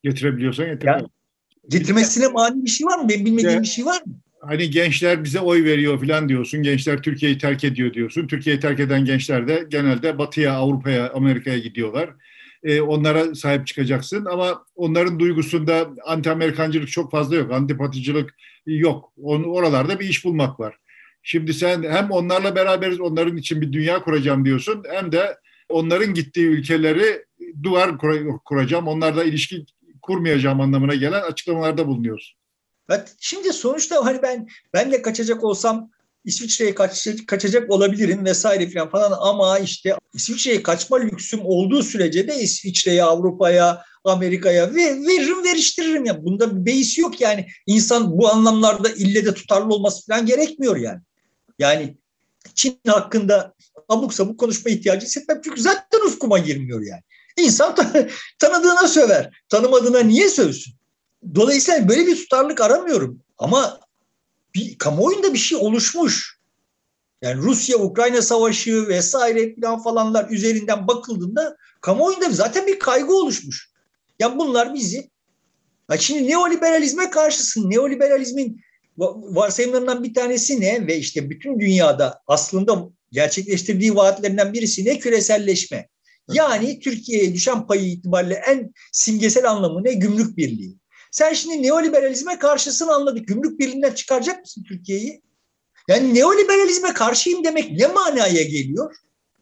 [0.04, 0.88] Getirebiliyorsan getir.
[0.88, 1.08] Yani,
[1.70, 3.10] getirmesine mani bir şey var mı?
[3.10, 4.14] Benim bilmediğim ya, bir şey var mı?
[4.42, 6.64] Hani gençler bize oy veriyor falan diyorsun.
[6.64, 8.28] Gençler Türkiye'yi terk ediyor diyorsun.
[8.28, 12.10] Türkiye'yi terk eden gençler de genelde Batı'ya, Avrupa'ya, Amerika'ya gidiyorlar.
[12.64, 17.52] Ee, onlara sahip çıkacaksın ama onların duygusunda anti-Amerikancılık çok fazla yok.
[17.52, 19.14] Antipaticılık yok.
[19.24, 20.78] On, oralarda bir iş bulmak var.
[21.24, 25.38] Şimdi sen hem onlarla beraberiz, onların için bir dünya kuracağım diyorsun hem de
[25.70, 27.26] onların gittiği ülkeleri
[27.64, 27.98] duvar
[28.46, 29.66] kuracağım, onlarla ilişki
[30.02, 32.38] kurmayacağım anlamına gelen açıklamalarda bulunuyorsun.
[32.90, 35.92] Evet, şimdi sonuçta hani ben ben de kaçacak olsam
[36.26, 42.40] İsviçre'ye kaç, kaçacak olabilirim vesaire falan falan ama işte İsviçre'ye kaçma lüksüm olduğu sürece de
[42.40, 46.24] İsviçre'ye, Avrupa'ya, Amerika'ya ve veririm veriştiririm ya.
[46.26, 47.48] Bunda bir beis yok yani.
[47.68, 51.00] İnsan bu anlamlarda ille de tutarlı olması falan gerekmiyor yani.
[51.60, 51.98] Yani
[52.56, 53.54] Çin hakkında
[53.90, 57.02] abuk sabuk konuşma ihtiyacı hissetmem çünkü zaten ufkuma girmiyor yani.
[57.38, 57.76] İnsan
[58.40, 59.44] tanıdığına söver.
[59.50, 60.74] Tanımadığına niye sövsün?
[61.36, 63.20] Dolayısıyla böyle bir tutarlık aramıyorum.
[63.38, 63.80] Ama
[64.56, 66.42] bir kamuoyunda bir şey oluşmuş.
[67.22, 73.70] Yani Rusya-Ukrayna savaşı vesaire falan falanlar üzerinden bakıldığında kamuoyunda zaten bir kaygı oluşmuş.
[74.20, 75.10] Ya bunlar bizi
[75.92, 77.70] ya şimdi neoliberalizme karşısın.
[77.70, 78.62] Neoliberalizmin
[78.98, 80.88] varsayımlarından bir tanesi ne?
[80.88, 85.00] Ve işte bütün dünyada aslında gerçekleştirdiği vaatlerinden birisi ne?
[85.00, 85.88] Küreselleşme.
[86.34, 89.94] Yani Türkiye'ye düşen payı itibariyle en simgesel anlamı ne?
[89.94, 90.81] Gümrük birliği.
[91.12, 93.28] Sen şimdi neoliberalizme karşısını anladık.
[93.28, 95.22] Gümrük birliğinden çıkaracak mısın Türkiye'yi?
[95.88, 98.96] Yani neoliberalizme karşıyım demek ne manaya geliyor?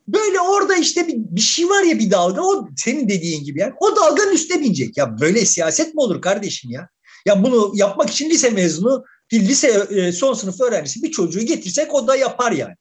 [0.07, 3.73] Böyle orada işte bir, bir şey var ya bir dalga o senin dediğin gibi yani
[3.79, 4.97] o dalganın üstüne binecek.
[4.97, 6.89] Ya böyle siyaset mi olur kardeşim ya?
[7.25, 11.93] Ya bunu yapmak için lise mezunu bir lise e, son sınıf öğrencisi bir çocuğu getirsek
[11.93, 12.75] o da yapar yani.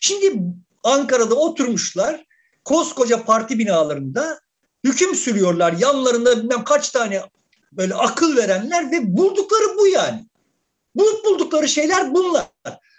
[0.00, 0.42] Şimdi
[0.84, 2.24] Ankara'da oturmuşlar
[2.64, 4.40] koskoca parti binalarında
[4.84, 5.72] hüküm sürüyorlar.
[5.78, 7.22] Yanlarında bilmem kaç tane
[7.72, 10.26] böyle akıl verenler ve buldukları bu yani.
[10.94, 12.46] Bulup buldukları şeyler bunlar.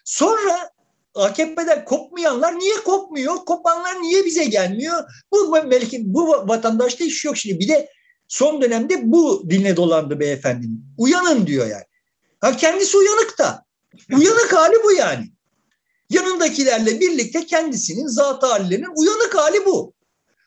[0.06, 0.70] Sonra
[1.16, 3.36] AKP'den kopmayanlar niye kopmuyor?
[3.36, 5.04] Kopanlar niye bize gelmiyor?
[5.32, 7.60] Bu belki bu vatandaşta iş yok şimdi.
[7.60, 7.90] Bir de
[8.28, 10.86] son dönemde bu diline dolandı beyefendinin.
[10.98, 11.84] Uyanın diyor yani.
[12.40, 13.66] Ha kendisi uyanık da.
[14.12, 15.32] Uyanık hali bu yani.
[16.10, 19.94] Yanındakilerle birlikte kendisinin zat hallerinin uyanık hali bu.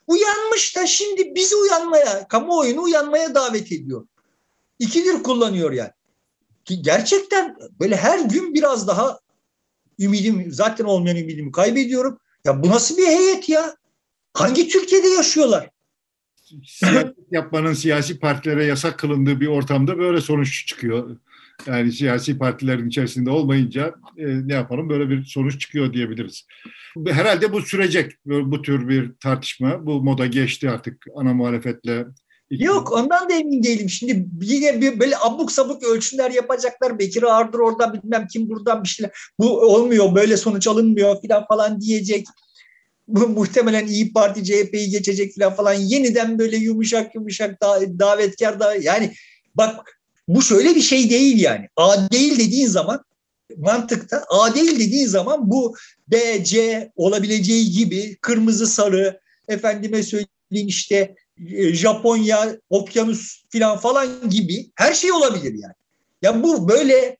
[0.07, 4.07] Uyanmış da şimdi bizi uyanmaya, kamuoyunu uyanmaya davet ediyor.
[4.79, 5.91] İkidir kullanıyor yani.
[6.65, 9.21] Ki gerçekten böyle her gün biraz daha
[9.99, 12.19] ümidim, zaten olmayan ümidimi kaybediyorum.
[12.45, 13.77] Ya bu nasıl bir heyet ya?
[14.35, 15.71] Hangi Türkiye'de yaşıyorlar?
[16.65, 21.17] Siyaset yapmanın siyasi partilere yasak kılındığı bir ortamda böyle sonuç çıkıyor.
[21.67, 26.47] Yani siyasi partilerin içerisinde olmayınca e, ne yapalım böyle bir sonuç çıkıyor diyebiliriz.
[27.07, 29.87] Herhalde bu sürecek bu tür bir tartışma.
[29.87, 32.07] Bu moda geçti artık ana muhalefetle
[32.51, 33.91] Yok ondan da emin değilim.
[33.91, 36.99] Şimdi yine bir böyle abuk sabuk ölçümler yapacaklar.
[36.99, 39.13] Bekir Ağırdır oradan bilmem kim buradan bir şeyler.
[39.41, 42.27] Bu olmuyor böyle sonuç alınmıyor falan falan diyecek.
[43.09, 45.73] Bu muhtemelen İyi Parti CHP'yi geçecek falan falan.
[45.73, 47.63] Yeniden böyle yumuşak yumuşak
[47.99, 49.13] davetkar da yani
[49.55, 51.69] bak bu şöyle bir şey değil yani.
[51.77, 53.05] A değil dediğin zaman
[53.57, 55.75] mantıkta A değil dediğin zaman bu
[56.09, 61.15] B, C olabileceği gibi kırmızı sarı efendime söyleyeyim işte
[61.73, 65.75] Japonya, okyanus falan falan gibi her şey olabilir yani.
[66.23, 67.17] Ya bu böyle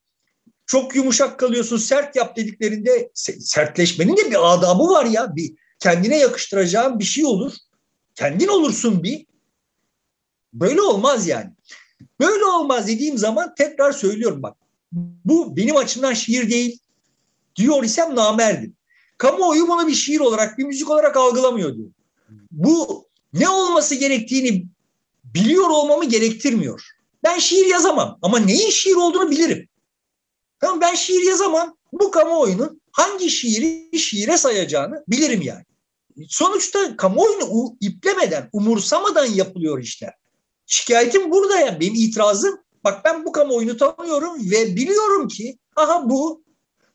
[0.65, 5.35] çok yumuşak kalıyorsun sert yap dediklerinde sertleşmenin de bir adabı var ya.
[5.35, 7.53] Bir kendine yakıştıracağın bir şey olur.
[8.15, 9.25] Kendin olursun bir.
[10.53, 11.51] Böyle olmaz yani.
[12.19, 14.57] Böyle olmaz dediğim zaman tekrar söylüyorum bak.
[15.25, 16.79] Bu benim açımdan şiir değil.
[17.55, 18.75] Diyor isem namerdim.
[19.17, 21.89] Kamuoyu bunu bir şiir olarak, bir müzik olarak algılamıyor diyor.
[22.51, 24.65] Bu ne olması gerektiğini
[25.23, 26.83] biliyor olmamı gerektirmiyor.
[27.23, 29.69] Ben şiir yazamam ama neyin şiir olduğunu bilirim.
[30.59, 31.77] Tamam ben şiir yazamam.
[31.91, 35.63] Bu kamuoyunun hangi şiiri şiire sayacağını bilirim yani.
[36.27, 40.13] Sonuçta kamuoyunu iplemeden, umursamadan yapılıyor işler.
[40.65, 42.59] Şikayetim burada yani benim itirazım.
[42.83, 46.43] Bak ben bu kamuoyunu tanıyorum ve biliyorum ki aha bu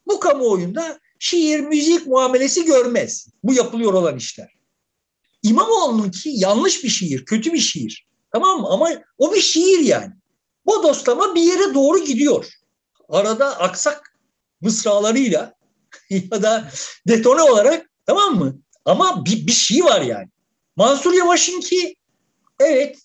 [0.07, 3.27] bu kamuoyunda şiir, müzik muamelesi görmez.
[3.43, 4.53] Bu yapılıyor olan işler.
[5.43, 8.07] İmamoğlu'nun ki yanlış bir şiir, kötü bir şiir.
[8.33, 8.67] Tamam mı?
[8.69, 10.13] Ama o bir şiir yani.
[10.65, 12.45] Bu dostlama bir yere doğru gidiyor.
[13.09, 14.17] Arada aksak
[14.61, 15.53] mısralarıyla
[16.09, 16.71] ya da
[17.07, 18.57] detone olarak tamam mı?
[18.85, 20.27] Ama bir, bir şey var yani.
[20.75, 21.95] Mansur Yavaş'ın ki
[22.59, 22.99] evet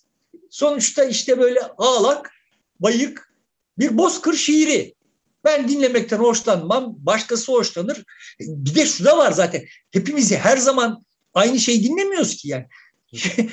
[0.49, 2.31] sonuçta işte böyle ağlak,
[2.79, 3.33] bayık
[3.77, 4.95] bir bozkır şiiri.
[5.43, 8.03] Ben dinlemekten hoşlanmam, başkası hoşlanır.
[8.39, 9.65] Bir de şu da var zaten.
[9.91, 11.05] Hepimizi her zaman
[11.39, 12.65] aynı şeyi dinlemiyoruz ki yani.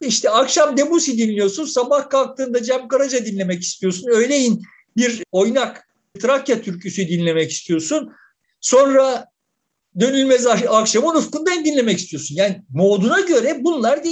[0.00, 4.08] İşte akşam Debussy dinliyorsun, sabah kalktığında Cem Karaca dinlemek istiyorsun.
[4.10, 4.62] Öğleyin
[4.96, 8.12] bir oynak Trakya türküsü dinlemek istiyorsun.
[8.60, 9.26] Sonra
[10.00, 12.34] dönülmez akşamın ufkundan dinlemek istiyorsun.
[12.34, 14.10] Yani moduna göre bunlar de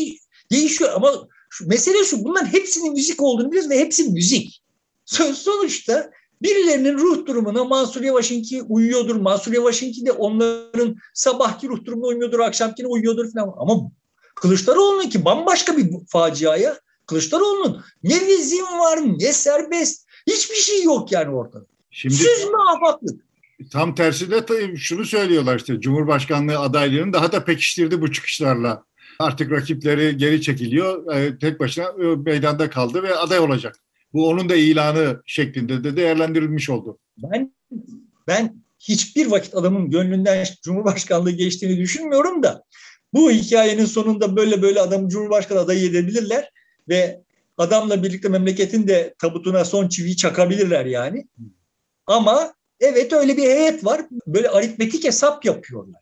[0.52, 4.62] değişiyor ama şu, mesele şu bunların hepsinin müzik olduğunu biliyoruz ve hepsi müzik.
[5.34, 6.10] Sonuçta
[6.42, 9.16] Birilerinin ruh durumuna Mansur Yavaş'ınki uyuyordur.
[9.16, 13.54] Mansur Yavaş'ınki de onların sabahki ruh durumuna uymuyordur, akşamkine uyuyordur falan.
[13.58, 13.90] Ama
[14.34, 16.80] Kılıçdaroğlu'nun ki bambaşka bir faciaya.
[17.06, 20.06] Kılıçdaroğlu'nun ne vizin var ne serbest.
[20.26, 21.66] Hiçbir şey yok yani ortada.
[21.90, 23.26] Şimdi, Süzme afaklık.
[23.72, 28.84] Tam tersi de şunu söylüyorlar işte Cumhurbaşkanlığı adaylığını daha da pekiştirdi bu çıkışlarla.
[29.18, 31.14] Artık rakipleri geri çekiliyor.
[31.14, 33.76] E, tek başına e, meydanda kaldı ve aday olacak.
[34.16, 36.98] Bu onun da ilanı şeklinde de değerlendirilmiş oldu.
[37.18, 37.54] Ben
[38.26, 42.64] ben hiçbir vakit adamın gönlünden Cumhurbaşkanlığı geçtiğini düşünmüyorum da
[43.12, 46.50] bu hikayenin sonunda böyle böyle adamı Cumhurbaşkanı adayı edebilirler
[46.88, 47.20] ve
[47.58, 51.26] adamla birlikte memleketin de tabutuna son çiviyi çakabilirler yani.
[52.06, 54.00] Ama evet öyle bir heyet var.
[54.26, 56.00] Böyle aritmetik hesap yapıyorlar.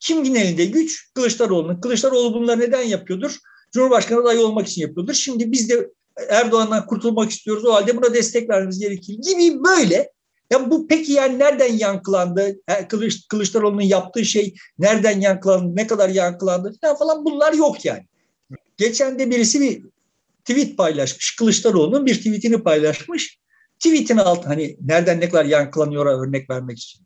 [0.00, 1.12] Kimin elinde güç?
[1.14, 1.80] Kılıçdaroğlu'nun.
[1.80, 3.36] Kılıçdaroğlu bunları neden yapıyordur?
[3.72, 5.14] Cumhurbaşkanı adayı olmak için yapıyordur.
[5.14, 5.90] Şimdi biz de
[6.28, 7.64] Erdoğan'dan kurtulmak istiyoruz.
[7.64, 10.10] O halde buna destek vermemiz gerekir gibi böyle.
[10.50, 12.56] Ya bu peki yani nereden yankılandı?
[12.88, 15.76] Kılıç, Kılıçdaroğlu'nun yaptığı şey nereden yankılandı?
[15.76, 16.72] Ne kadar yankılandı?
[16.80, 18.06] Falan, falan bunlar yok yani.
[18.76, 19.82] Geçen de birisi bir
[20.44, 21.36] tweet paylaşmış.
[21.36, 23.38] Kılıçdaroğlu'nun bir tweetini paylaşmış.
[23.78, 27.00] Tweetin altı hani nereden ne kadar yankılanıyor örnek vermek için.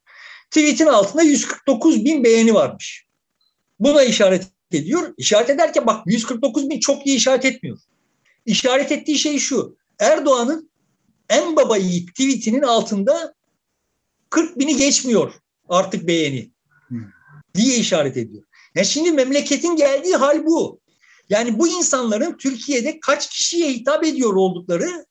[0.51, 3.07] Tweetin altında 149 bin beğeni varmış.
[3.81, 5.14] Buna işaret ediyor.
[5.18, 7.79] İşaret ederken bak 149 bin çok iyi işaret etmiyor
[8.47, 9.77] işaret ettiği şey şu.
[9.99, 10.71] Erdoğan'ın
[11.29, 13.35] en baba yiğit tweetinin altında
[14.31, 15.33] 40 bini geçmiyor
[15.69, 16.51] artık beğeni
[17.55, 18.43] diye işaret ediyor.
[18.75, 20.81] Yani şimdi memleketin geldiği hal bu.
[21.29, 25.07] Yani bu insanların Türkiye'de kaç kişiye hitap ediyor oldukları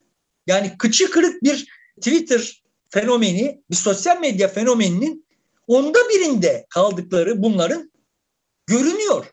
[0.47, 5.25] Yani kıçı kırık bir Twitter fenomeni, bir sosyal medya fenomeninin
[5.67, 7.91] onda birinde kaldıkları bunların
[8.67, 9.25] görünüyor.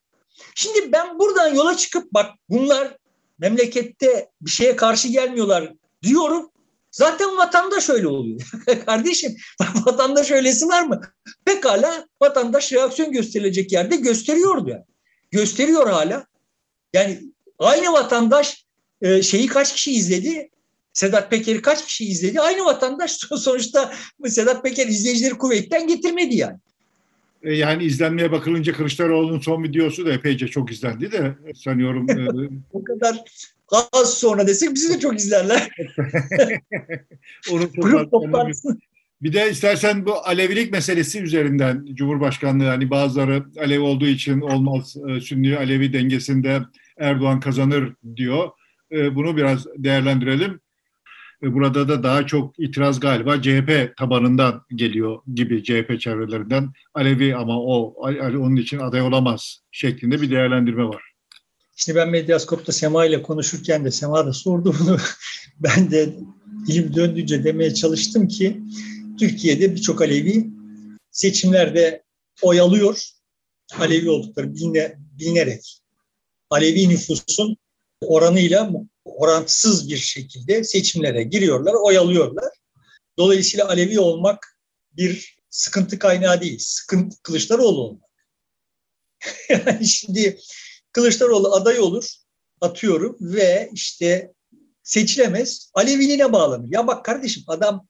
[0.54, 2.96] Şimdi ben buradan yola çıkıp bak bunlar
[3.38, 5.72] memlekette bir şeye karşı gelmiyorlar
[6.02, 6.50] diyorum.
[6.90, 8.40] Zaten vatandaş öyle oluyor.
[8.86, 9.36] Kardeşim
[9.86, 11.00] vatandaş öylesi var mı?
[11.44, 14.84] Pekala vatandaş reaksiyon gösterilecek yerde gösteriyordu yani.
[15.30, 16.26] Gösteriyor hala.
[16.92, 17.22] Yani
[17.58, 18.66] aynı vatandaş
[19.02, 20.50] e, şeyi kaç kişi izledi?
[20.92, 22.40] Sedat Peker'i kaç kişi izledi?
[22.40, 23.94] Aynı vatandaş sonuçta
[24.26, 26.58] Sedat Peker izleyicileri kuvvetten getirmedi yani.
[27.42, 32.10] E, yani izlenmeye bakılınca Kılıçdaroğlu'nun son videosu da epeyce çok izlendi de sanıyorum.
[32.10, 32.28] E,
[32.72, 33.24] o kadar
[33.92, 35.68] az sonra desek bizi de çok izlerler.
[37.52, 37.70] Onun
[39.22, 45.20] bir de istersen bu Alevilik meselesi üzerinden Cumhurbaşkanlığı hani bazıları Alevi olduğu için olmaz e,
[45.20, 46.60] Sünni Alevi dengesinde
[46.98, 48.48] Erdoğan kazanır diyor.
[48.90, 50.60] Bunu biraz değerlendirelim.
[51.42, 56.72] Burada da daha çok itiraz galiba CHP tabanından geliyor gibi CHP çevrelerinden.
[56.94, 61.02] Alevi ama o onun için aday olamaz şeklinde bir değerlendirme var.
[61.76, 64.96] İşte ben Medyaskop'ta Sema ile konuşurken de Sema da sordu bunu.
[65.60, 66.16] ben de
[66.66, 68.60] dilim döndüğünce demeye çalıştım ki
[69.18, 70.50] Türkiye'de birçok Alevi
[71.10, 72.02] seçimlerde
[72.42, 73.08] oy alıyor.
[73.78, 75.80] Alevi oldukları biline, bilinerek.
[76.50, 77.56] Alevi nüfusun
[78.00, 78.70] oranıyla
[79.16, 82.52] orantısız bir şekilde seçimlere giriyorlar, oy alıyorlar.
[83.18, 84.58] Dolayısıyla Alevi olmak
[84.92, 86.58] bir sıkıntı kaynağı değil.
[86.60, 88.10] Sıkıntı Kılıçdaroğlu olmak.
[89.48, 90.38] yani şimdi
[90.92, 92.14] Kılıçdaroğlu aday olur,
[92.60, 94.32] atıyorum ve işte
[94.82, 95.70] seçilemez.
[95.74, 96.68] Aleviliğine bağlanır.
[96.70, 97.86] Ya bak kardeşim adam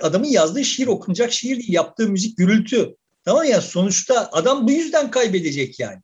[0.00, 2.96] adamın yazdığı şiir okunacak şiir değil, yaptığı müzik gürültü.
[3.24, 6.00] Tamam ya sonuçta adam bu yüzden kaybedecek yani.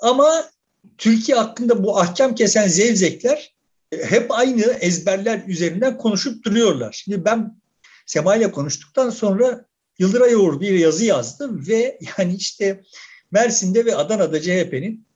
[0.00, 0.50] Ama
[0.98, 3.54] Türkiye hakkında bu ahkam kesen zevzekler
[3.92, 7.02] hep aynı ezberler üzerinden konuşup duruyorlar.
[7.04, 7.60] Şimdi ben
[8.06, 9.64] Sema ile konuştuktan sonra
[9.98, 12.82] Yıldıray Uğur bir yazı yazdı ve yani işte
[13.30, 15.06] Mersin'de ve Adana'da CHP'nin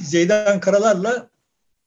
[0.00, 1.30] Zeydan Karalar'la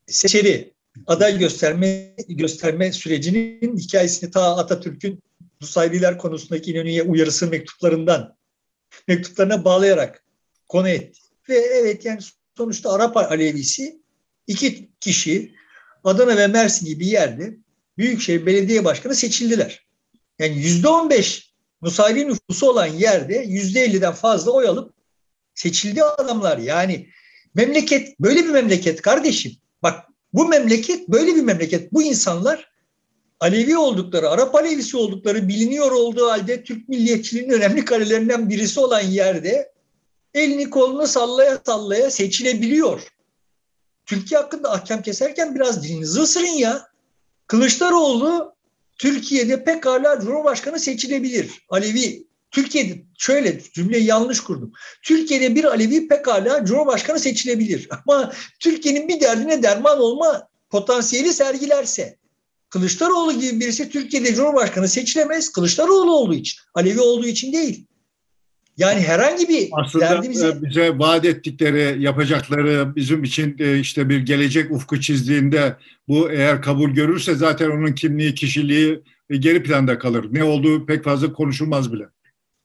[0.08, 0.74] seçeri
[1.08, 5.24] aday gösterme gösterme sürecinin hikayesini ta Atatürk'ün
[5.62, 8.36] Nusayriler konusundaki İnönü'ye uyarısı mektuplarından
[9.08, 10.24] mektuplarına bağlayarak
[10.68, 11.20] konu etti.
[11.50, 12.20] Ve evet yani
[12.58, 14.02] sonuçta Arap Alevisi
[14.48, 15.56] iki kişi
[16.04, 17.58] Adana ve Mersin gibi yerde
[17.98, 19.86] Büyükşehir Belediye Başkanı seçildiler.
[20.40, 24.94] Yani yüzde on beş Nusayri nüfusu olan yerde yüzde elliden fazla oy alıp
[25.56, 26.58] seçildi adamlar.
[26.58, 27.08] Yani
[27.56, 29.52] memleket böyle bir memleket kardeşim.
[29.84, 31.94] Bak bu memleket böyle bir memleket.
[31.94, 32.74] Bu insanlar
[33.40, 39.72] Alevi oldukları, Arap Alevisi oldukları biliniyor olduğu halde Türk milliyetçiliğinin önemli karelerinden birisi olan yerde
[40.34, 43.02] elini kolunu sallaya sallaya seçilebiliyor.
[44.14, 46.88] Türkiye hakkında ahkam keserken biraz dilinizi ısırın ya.
[47.48, 48.56] Kılıçdaroğlu
[48.98, 51.52] Türkiye'de pekala Cumhurbaşkanı seçilebilir.
[51.70, 54.72] Alevi Türkiye'de şöyle cümleyi yanlış kurdum.
[55.04, 57.90] Türkiye'de bir Alevi pekala Cumhurbaşkanı seçilebilir.
[58.08, 62.18] Ama Türkiye'nin bir derdine derman olma potansiyeli sergilerse
[62.70, 65.52] Kılıçdaroğlu gibi birisi Türkiye'de Cumhurbaşkanı seçilemez.
[65.52, 66.60] Kılıçdaroğlu olduğu için.
[66.74, 67.86] Alevi olduğu için değil.
[68.78, 70.48] Yani herhangi bir Aslında derdimizi...
[70.48, 75.76] E, bize vaat ettikleri, yapacakları bizim için e, işte bir gelecek ufku çizdiğinde
[76.08, 80.28] bu eğer kabul görürse zaten onun kimliği, kişiliği e, geri planda kalır.
[80.32, 82.04] Ne olduğu pek fazla konuşulmaz bile.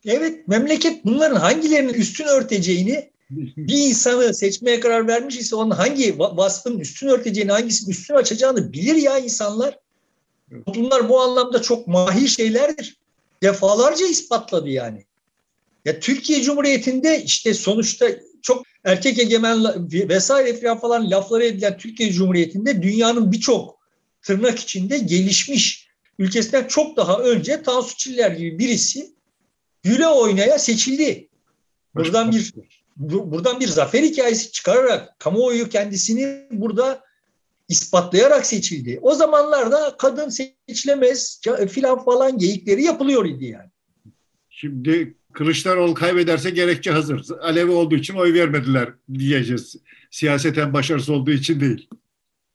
[0.06, 3.10] Evet, memleket bunların hangilerinin üstün örteceğini
[3.56, 8.94] bir insanı seçmeye karar vermiş ise onun hangi vasfın üstün örteceğini, hangisinin üstün açacağını bilir
[8.94, 9.78] ya insanlar.
[10.66, 12.96] Toplumlar bu anlamda çok mahir şeylerdir.
[13.42, 15.04] Defalarca ispatladı yani.
[15.84, 18.06] Ya Türkiye Cumhuriyeti'nde işte sonuçta
[18.42, 23.78] çok erkek egemen vesaire falan lafları edilen Türkiye Cumhuriyeti'nde dünyanın birçok
[24.22, 25.88] tırnak içinde gelişmiş
[26.18, 29.14] ülkesinden çok daha önce Tansu Çiller gibi birisi
[29.82, 31.28] güle oynaya seçildi.
[31.94, 32.54] Buradan bir
[32.96, 37.04] buradan bir zafer hikayesi çıkararak kamuoyu kendisini burada
[37.68, 38.98] ispatlayarak seçildi.
[39.02, 43.70] O zamanlarda kadın seçilemez filan falan geyikleri yapılıyor idi yani.
[44.50, 47.30] Şimdi Kılıçdaroğlu kaybederse gerekçe hazır.
[47.40, 49.76] Alevi olduğu için oy vermediler diyeceğiz.
[50.10, 51.88] Siyaseten başarısı olduğu için değil.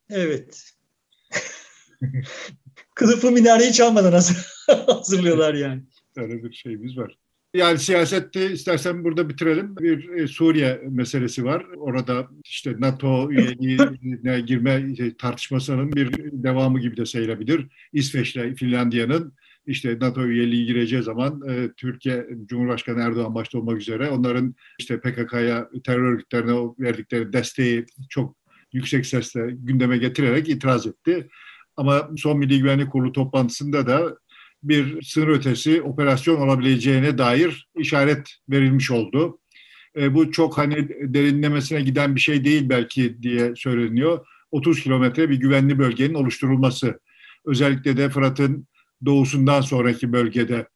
[0.09, 0.73] Evet.
[2.95, 4.37] Kılıfı minareyi çalmadan hazır,
[4.87, 5.81] hazırlıyorlar yani.
[6.15, 7.17] Öyle bir şeyimiz var.
[7.53, 9.77] Yani siyasette istersen burada bitirelim.
[9.77, 11.65] Bir e, Suriye meselesi var.
[11.77, 17.67] Orada işte NATO üyeliğine girme tartışmasının bir devamı gibi de sayılabilir.
[17.93, 19.33] İsveç'le Finlandiya'nın
[19.67, 25.69] işte NATO üyeliği gireceği zaman e, Türkiye Cumhurbaşkanı Erdoğan başta olmak üzere onların işte PKK'ya
[25.83, 28.35] terör örgütlerine verdikleri desteği çok
[28.73, 31.29] yüksek sesle gündeme getirerek itiraz etti.
[31.77, 34.17] Ama son Milli Güvenlik Kurulu toplantısında da
[34.63, 39.39] bir sınır ötesi operasyon olabileceğine dair işaret verilmiş oldu.
[39.95, 44.25] E, bu çok hani derinlemesine giden bir şey değil belki diye söyleniyor.
[44.51, 46.99] 30 kilometre bir güvenli bölgenin oluşturulması.
[47.45, 48.67] Özellikle de Fırat'ın
[49.05, 50.67] doğusundan sonraki bölgede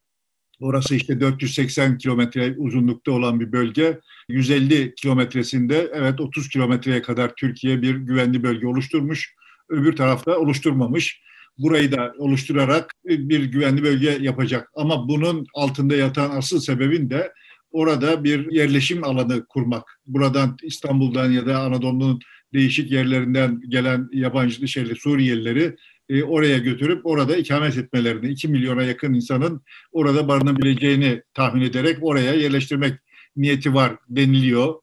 [0.60, 4.00] Orası işte 480 kilometre uzunlukta olan bir bölge.
[4.28, 9.34] 150 kilometresinde evet 30 kilometreye kadar Türkiye bir güvenli bölge oluşturmuş.
[9.68, 11.22] Öbür tarafta oluşturmamış.
[11.58, 14.70] Burayı da oluşturarak bir güvenli bölge yapacak.
[14.74, 17.32] Ama bunun altında yatan asıl sebebin de
[17.70, 20.00] orada bir yerleşim alanı kurmak.
[20.06, 22.20] Buradan İstanbul'dan ya da Anadolu'nun
[22.54, 25.76] değişik yerlerinden gelen yabancı şeyli Suriyelileri
[26.08, 32.34] e, oraya götürüp orada ikamet etmelerini, 2 milyona yakın insanın orada barınabileceğini tahmin ederek oraya
[32.34, 32.94] yerleştirmek
[33.36, 34.74] niyeti var deniliyor.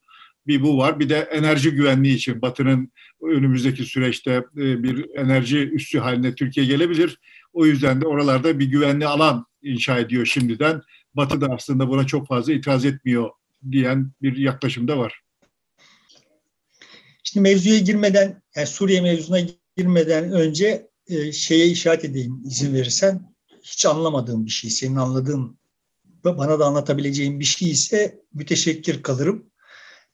[0.47, 0.99] Bir bu var.
[0.99, 7.19] Bir de enerji güvenliği için Batı'nın önümüzdeki süreçte e, bir enerji üssü haline Türkiye gelebilir.
[7.53, 10.81] O yüzden de oralarda bir güvenli alan inşa ediyor şimdiden.
[11.13, 13.29] Batı da aslında buna çok fazla itiraz etmiyor
[13.71, 15.21] diyen bir yaklaşım da var.
[17.23, 19.39] Şimdi mevzuya girmeden, yani Suriye mevzuna
[19.77, 23.35] girmeden önce e, şeye işaret edeyim izin verirsen.
[23.63, 25.59] Hiç anlamadığım bir şey, senin anladığın
[26.23, 29.51] bana da anlatabileceğin bir şey ise müteşekkir kalırım.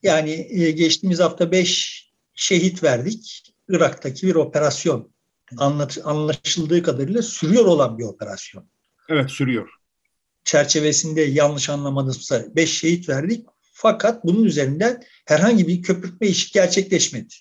[0.03, 2.01] Yani e, geçtiğimiz hafta beş
[2.33, 3.53] şehit verdik.
[3.69, 5.11] Irak'taki bir operasyon.
[6.03, 8.69] Anlaşıldığı kadarıyla sürüyor olan bir operasyon.
[9.09, 9.69] Evet sürüyor.
[10.43, 13.45] Çerçevesinde yanlış anlamadımsa beş şehit verdik.
[13.73, 17.33] Fakat bunun üzerinden herhangi bir köpürtme işi gerçekleşmedi.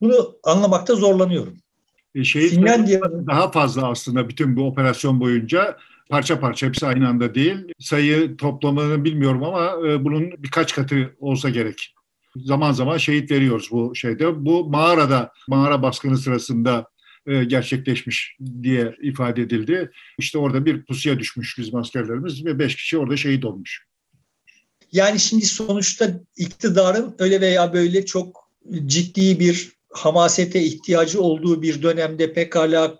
[0.00, 1.63] Bunu anlamakta zorlanıyorum.
[2.14, 5.78] E, şehit Finlandiya daha fazla aslında bütün bu operasyon boyunca
[6.10, 7.56] parça parça hepsi aynı anda değil.
[7.78, 11.94] Sayı toplamını bilmiyorum ama e, bunun birkaç katı olsa gerek.
[12.36, 14.44] Zaman zaman şehit veriyoruz bu şeyde.
[14.44, 16.86] Bu mağarada, mağara baskını sırasında
[17.26, 19.90] e, gerçekleşmiş diye ifade edildi.
[20.18, 23.86] İşte orada bir pusuya düşmüş bizim askerlerimiz ve beş kişi orada şehit olmuş.
[24.92, 28.50] Yani şimdi sonuçta iktidarın öyle veya böyle çok
[28.86, 32.98] ciddi bir hamasete ihtiyacı olduğu bir dönemde pekala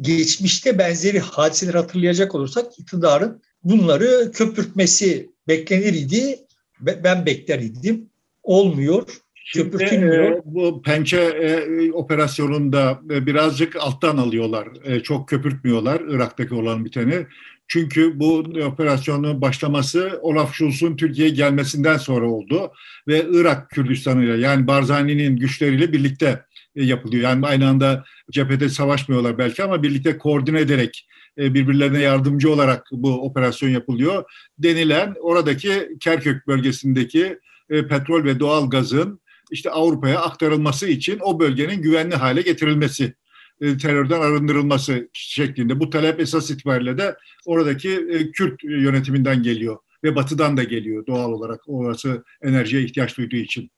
[0.00, 6.38] geçmişte benzeri hadiseleri hatırlayacak olursak iktidarın bunları köpürtmesi beklenir idi.
[6.80, 8.10] Ben bekler idim.
[8.42, 9.23] Olmuyor.
[9.44, 14.68] Şimdi, e, bu pençe e, operasyonunda e, birazcık alttan alıyorlar.
[14.84, 17.26] E, çok köpürtmüyorlar Irak'taki olan biteni.
[17.68, 22.72] Çünkü bu operasyonun başlaması Olaf Scholz'un Türkiye'ye gelmesinden sonra oldu
[23.08, 26.44] ve Irak Kürdistan'ıyla yani Barzani'nin güçleriyle birlikte
[26.76, 27.22] e, yapılıyor.
[27.22, 33.26] Yani aynı anda cephede savaşmıyorlar belki ama birlikte koordine ederek e, birbirlerine yardımcı olarak bu
[33.26, 34.24] operasyon yapılıyor.
[34.58, 37.38] Denilen oradaki Kerkük bölgesindeki
[37.70, 39.20] e, petrol ve doğal gazın
[39.50, 43.14] işte Avrupa'ya aktarılması için o bölgenin güvenli hale getirilmesi
[43.60, 45.80] e, terörden arındırılması şeklinde.
[45.80, 47.16] Bu talep esas itibariyle de
[47.46, 53.36] oradaki e, Kürt yönetiminden geliyor ve batıdan da geliyor doğal olarak orası enerjiye ihtiyaç duyduğu
[53.36, 53.70] için.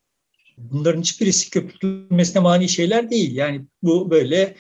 [0.58, 3.36] Bunların hiçbirisi köpürtülmesine mani şeyler değil.
[3.36, 4.56] Yani bu böyle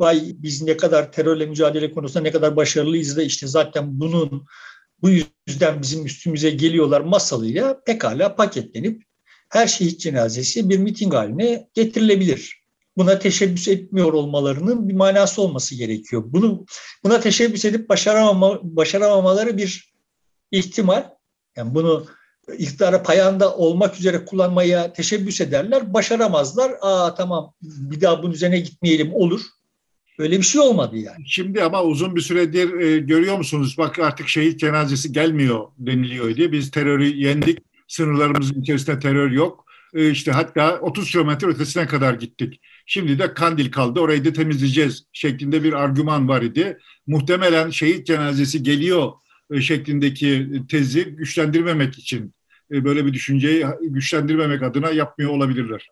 [0.00, 4.46] vay biz ne kadar terörle mücadele konusunda ne kadar başarılıyız da işte zaten bunun
[5.02, 9.02] bu yüzden bizim üstümüze geliyorlar masalıyla pekala paketlenip
[9.50, 12.60] her şehit cenazesi bir miting haline getirilebilir
[13.00, 16.22] buna teşebbüs etmiyor olmalarının bir manası olması gerekiyor.
[16.26, 16.66] Bunu
[17.04, 19.94] buna teşebbüs edip başaramama, başaramamaları bir
[20.50, 21.10] ihtimal.
[21.56, 22.06] Yani bunu
[22.58, 26.72] iktidara payanda olmak üzere kullanmaya teşebbüs ederler, başaramazlar.
[26.80, 29.40] Aa tamam bir daha bunun üzerine gitmeyelim olur.
[30.18, 31.24] Öyle bir şey olmadı yani.
[31.26, 33.74] Şimdi ama uzun bir süredir e, görüyor musunuz?
[33.78, 36.52] Bak artık şehit cenazesi gelmiyor deniliyor diye.
[36.52, 37.58] Biz terörü yendik.
[37.90, 39.64] Sınırlarımızın içerisinde terör yok.
[39.94, 42.60] E, işte hatta 30 kilometre ötesine kadar gittik.
[42.86, 46.78] Şimdi de Kandil kaldı orayı da temizleyeceğiz şeklinde bir argüman var idi.
[47.06, 49.12] Muhtemelen şehit cenazesi geliyor
[49.50, 52.34] e, şeklindeki tezi güçlendirmemek için
[52.72, 55.88] e, böyle bir düşünceyi güçlendirmemek adına yapmıyor olabilirler.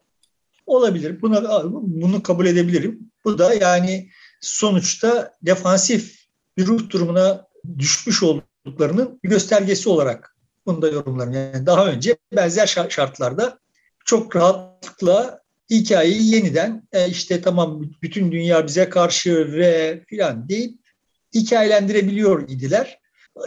[0.67, 1.23] Olabilir.
[1.23, 2.99] Buna, bunu kabul edebilirim.
[3.25, 6.19] Bu da yani sonuçta defansif
[6.57, 7.47] bir ruh durumuna
[7.79, 10.38] düşmüş olduklarının bir göstergesi olarak
[10.69, 11.33] bunu da yorumlarım.
[11.33, 13.59] Yani daha önce benzer şartlarda
[14.05, 15.41] çok rahatlıkla
[15.71, 20.79] hikayeyi yeniden e, işte tamam bütün dünya bize karşı ve filan deyip
[21.35, 22.99] hikayelendirebiliyor idiler.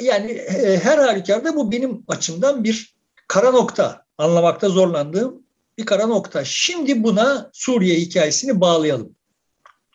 [0.02, 2.96] Yani e, her halükarda bu benim açımdan bir
[3.28, 4.06] kara nokta.
[4.18, 5.44] Anlamakta zorlandığım
[5.78, 6.46] bir kara nokta.
[6.46, 9.16] Şimdi buna Suriye hikayesini bağlayalım.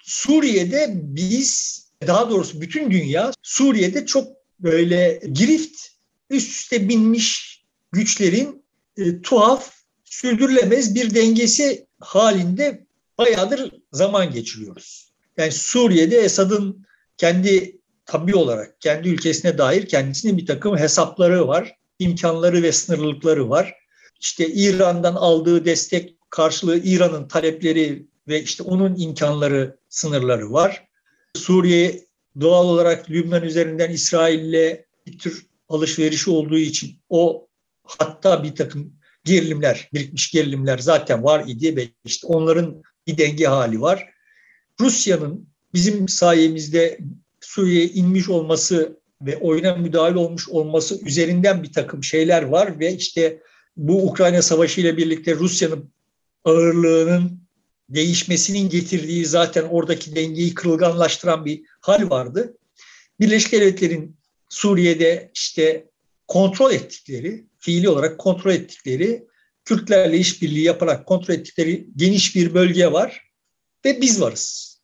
[0.02, 4.28] Suriye'de biz daha doğrusu bütün dünya Suriye'de çok
[4.60, 5.95] böyle girift
[6.30, 7.62] üst üste binmiş
[7.92, 8.64] güçlerin
[8.96, 12.86] e, tuhaf sürdürülemez bir dengesi halinde
[13.18, 15.12] bayağıdır zaman geçiriyoruz.
[15.36, 22.62] Yani Suriye'de Esad'ın kendi tabi olarak kendi ülkesine dair kendisinin bir takım hesapları var, imkanları
[22.62, 23.74] ve sınırlılıkları var.
[24.20, 30.88] İşte İran'dan aldığı destek karşılığı İran'ın talepleri ve işte onun imkanları, sınırları var.
[31.34, 32.06] Suriye
[32.40, 37.48] doğal olarak Lübnan üzerinden İsrail'le bir tür alışverişi olduğu için o
[37.84, 38.92] hatta bir takım
[39.24, 44.08] gerilimler, birikmiş gerilimler zaten var idi ve işte onların bir denge hali var.
[44.80, 46.98] Rusya'nın bizim sayemizde
[47.40, 53.42] Suriye'ye inmiş olması ve oyuna müdahale olmuş olması üzerinden bir takım şeyler var ve işte
[53.76, 55.90] bu Ukrayna Savaşı ile birlikte Rusya'nın
[56.44, 57.40] ağırlığının
[57.88, 62.56] değişmesinin getirdiği zaten oradaki dengeyi kırılganlaştıran bir hal vardı.
[63.20, 64.16] Birleşik Devletler'in
[64.48, 65.86] Suriye'de işte
[66.28, 69.26] kontrol ettikleri, fiili olarak kontrol ettikleri,
[69.64, 73.30] Kürtlerle işbirliği yaparak kontrol ettikleri geniş bir bölge var
[73.84, 74.76] ve biz varız.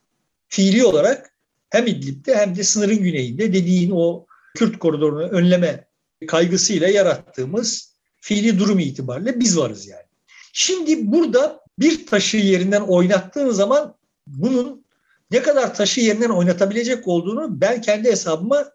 [0.49, 1.35] Fiili olarak
[1.71, 5.89] hem İdlib'de hem de sınırın güneyinde dediğin o Kürt koridorunu önleme
[6.27, 10.07] kaygısıyla yarattığımız fiili durum itibariyle biz varız yani.
[10.53, 13.97] Şimdi burada bir taşı yerinden oynattığın zaman
[14.27, 14.85] bunun
[15.31, 18.73] ne kadar taşı yerinden oynatabilecek olduğunu ben kendi hesabıma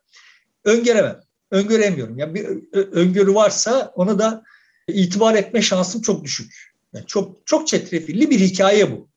[0.68, 1.20] öngöremem.
[1.52, 2.18] Öngöremiyorum.
[2.18, 4.44] Yani bir öngörü varsa ona da
[4.88, 6.54] itibar etme şansım çok düşük.
[6.94, 9.10] Yani çok çok çetrefilli bir hikaye bu.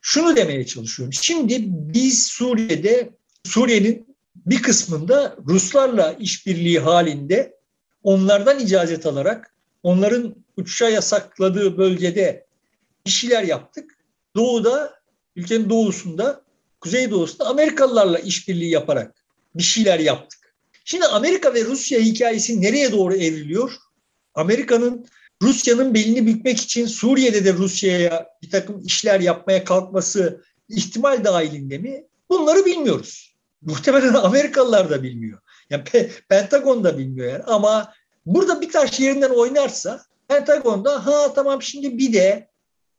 [0.00, 1.12] Şunu demeye çalışıyorum.
[1.12, 3.10] Şimdi biz Suriye'de
[3.44, 4.16] Suriye'nin
[4.46, 7.56] bir kısmında Ruslarla işbirliği halinde
[8.02, 12.46] onlardan icazet alarak onların uçuşa yasakladığı bölgede
[13.06, 13.98] bir şeyler yaptık.
[14.36, 14.94] Doğuda,
[15.36, 16.42] ülkenin doğusunda,
[16.80, 19.14] kuzeydoğusunda Amerikalılarla işbirliği yaparak
[19.54, 20.35] bir şeyler yaptık.
[20.88, 23.72] Şimdi Amerika ve Rusya hikayesi nereye doğru evriliyor?
[24.34, 25.06] Amerika'nın
[25.42, 32.04] Rusya'nın belini bükmek için Suriye'de de Rusya'ya bir takım işler yapmaya kalkması ihtimal dahilinde mi?
[32.30, 33.36] Bunları bilmiyoruz.
[33.62, 35.38] Muhtemelen Amerikalılar da bilmiyor.
[35.70, 35.84] Yani
[36.28, 37.42] Pentagon da bilmiyor yani.
[37.42, 37.92] Ama
[38.26, 42.48] burada bir taş yerinden oynarsa Pentagon'da ha tamam şimdi bir de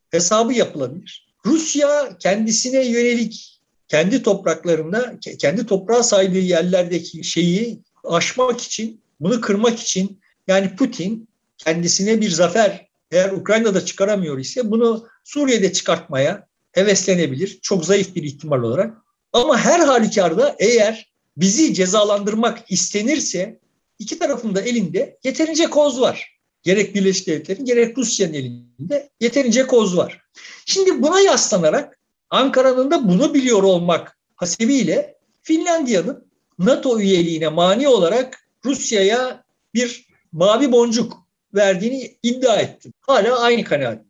[0.09, 1.35] hesabı yapılabilir.
[1.45, 3.56] Rusya kendisine yönelik
[3.87, 11.27] kendi topraklarında, kendi toprağa saydığı yerlerdeki şeyi aşmak için, bunu kırmak için yani Putin
[11.57, 17.59] kendisine bir zafer eğer Ukrayna'da çıkaramıyor ise bunu Suriye'de çıkartmaya heveslenebilir.
[17.61, 18.97] Çok zayıf bir ihtimal olarak.
[19.33, 23.59] Ama her halükarda eğer bizi cezalandırmak istenirse
[23.99, 26.37] iki tarafın da elinde yeterince koz var.
[26.63, 30.21] Gerek Birleşik Devletler'in gerek Rusya'nın elinde yeterince koz var.
[30.65, 31.96] Şimdi buna yaslanarak
[32.29, 36.27] Ankara'nın da bunu biliyor olmak hasebiyle Finlandiya'nın
[36.59, 42.93] NATO üyeliğine mani olarak Rusya'ya bir mavi boncuk verdiğini iddia ettim.
[43.01, 44.05] Hala aynı kanaat.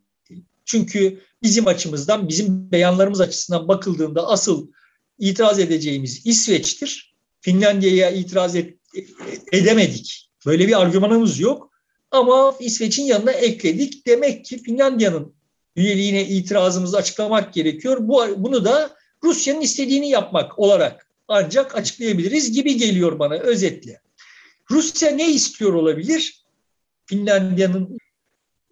[0.65, 4.67] Çünkü bizim açımızdan, bizim beyanlarımız açısından bakıldığında asıl
[5.19, 7.15] itiraz edeceğimiz İsveç'tir.
[7.41, 8.77] Finlandiya'ya itiraz et,
[9.51, 10.29] edemedik.
[10.45, 11.71] Böyle bir argümanımız yok.
[12.11, 14.07] Ama İsveç'in yanına ekledik.
[14.07, 15.36] Demek ki Finlandiya'nın
[15.77, 17.97] üyeliğine itirazımızı açıklamak gerekiyor.
[18.01, 24.01] Bu, bunu da Rusya'nın istediğini yapmak olarak ancak açıklayabiliriz gibi geliyor bana özetle.
[24.71, 26.45] Rusya ne istiyor olabilir?
[27.05, 27.97] Finlandiya'nın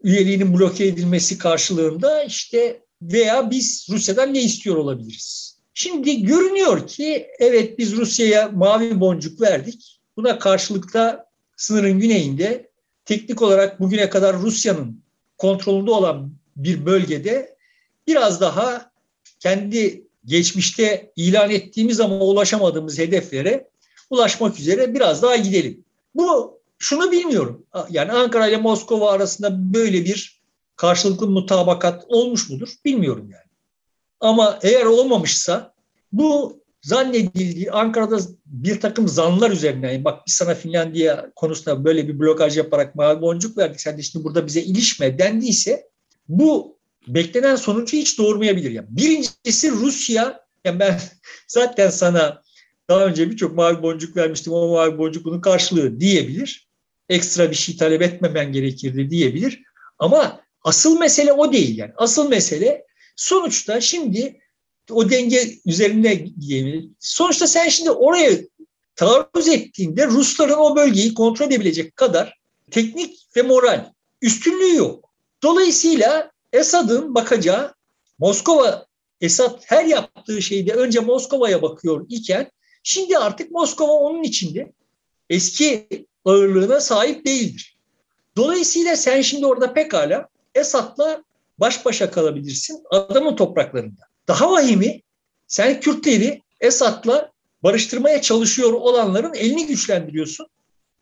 [0.04, 5.58] üyeliğinin bloke edilmesi karşılığında işte veya biz Rusya'dan ne istiyor olabiliriz?
[5.74, 10.00] Şimdi görünüyor ki evet biz Rusya'ya mavi boncuk verdik.
[10.18, 11.26] Buna karşılıkta
[11.58, 12.70] sınırın güneyinde
[13.06, 15.04] teknik olarak bugüne kadar Rusya'nın
[15.38, 17.56] kontrolünde olan bir bölgede
[18.08, 18.92] biraz daha
[19.40, 23.70] kendi geçmişte ilan ettiğimiz ama ulaşamadığımız hedeflere
[24.10, 25.84] ulaşmak üzere biraz daha gidelim.
[26.16, 27.66] Bu şunu bilmiyorum.
[27.90, 30.42] Yani Ankara ile Moskova arasında böyle bir
[30.76, 32.70] karşılıklı mutabakat olmuş mudur?
[32.86, 33.46] Bilmiyorum yani.
[34.20, 35.74] Ama eğer olmamışsa
[36.12, 42.20] bu zannedildiği Ankara'da bir takım zanlar üzerine yani bak biz sana Finlandiya konusunda böyle bir
[42.20, 45.90] blokaj yaparak mavi boncuk verdik sen de şimdi burada bize ilişme dendiyse
[46.28, 48.72] bu beklenen sonucu hiç doğurmayabilir.
[48.72, 51.02] Yani birincisi Rusya yani ben
[51.48, 52.42] zaten sana
[52.90, 56.68] daha önce birçok mavi boncuk vermiştim o mavi boncuk bunun karşılığı diyebilir.
[57.10, 59.64] Ekstra bir şey talep etmemen gerekirdi diyebilir.
[60.00, 61.92] Ama asıl mesele o değil yani.
[61.98, 64.40] Asıl mesele sonuçta şimdi
[64.92, 66.96] o denge üzerinde diyelim.
[67.00, 68.38] Sonuçta sen şimdi oraya
[68.96, 72.40] taarruz ettiğinde Rusların o bölgeyi kontrol edebilecek kadar
[72.72, 75.05] teknik ve moral üstünlüğü yok.
[75.46, 77.74] Dolayısıyla Esad'ın bakacağı
[78.20, 78.86] Moskova
[79.22, 82.52] Esad her yaptığı şeyde önce Moskova'ya bakıyor iken
[82.84, 84.74] şimdi artık Moskova onun içinde
[85.30, 85.88] eski
[86.26, 87.78] ağırlığına sahip değildir.
[88.38, 91.24] Dolayısıyla sen şimdi orada pekala Esad'la
[91.58, 94.02] baş başa kalabilirsin adamın topraklarında.
[94.28, 95.02] Daha vahimi
[95.48, 97.32] Sen Kürtleri Esad'la
[97.64, 100.48] barıştırmaya çalışıyor olanların elini güçlendiriyorsun.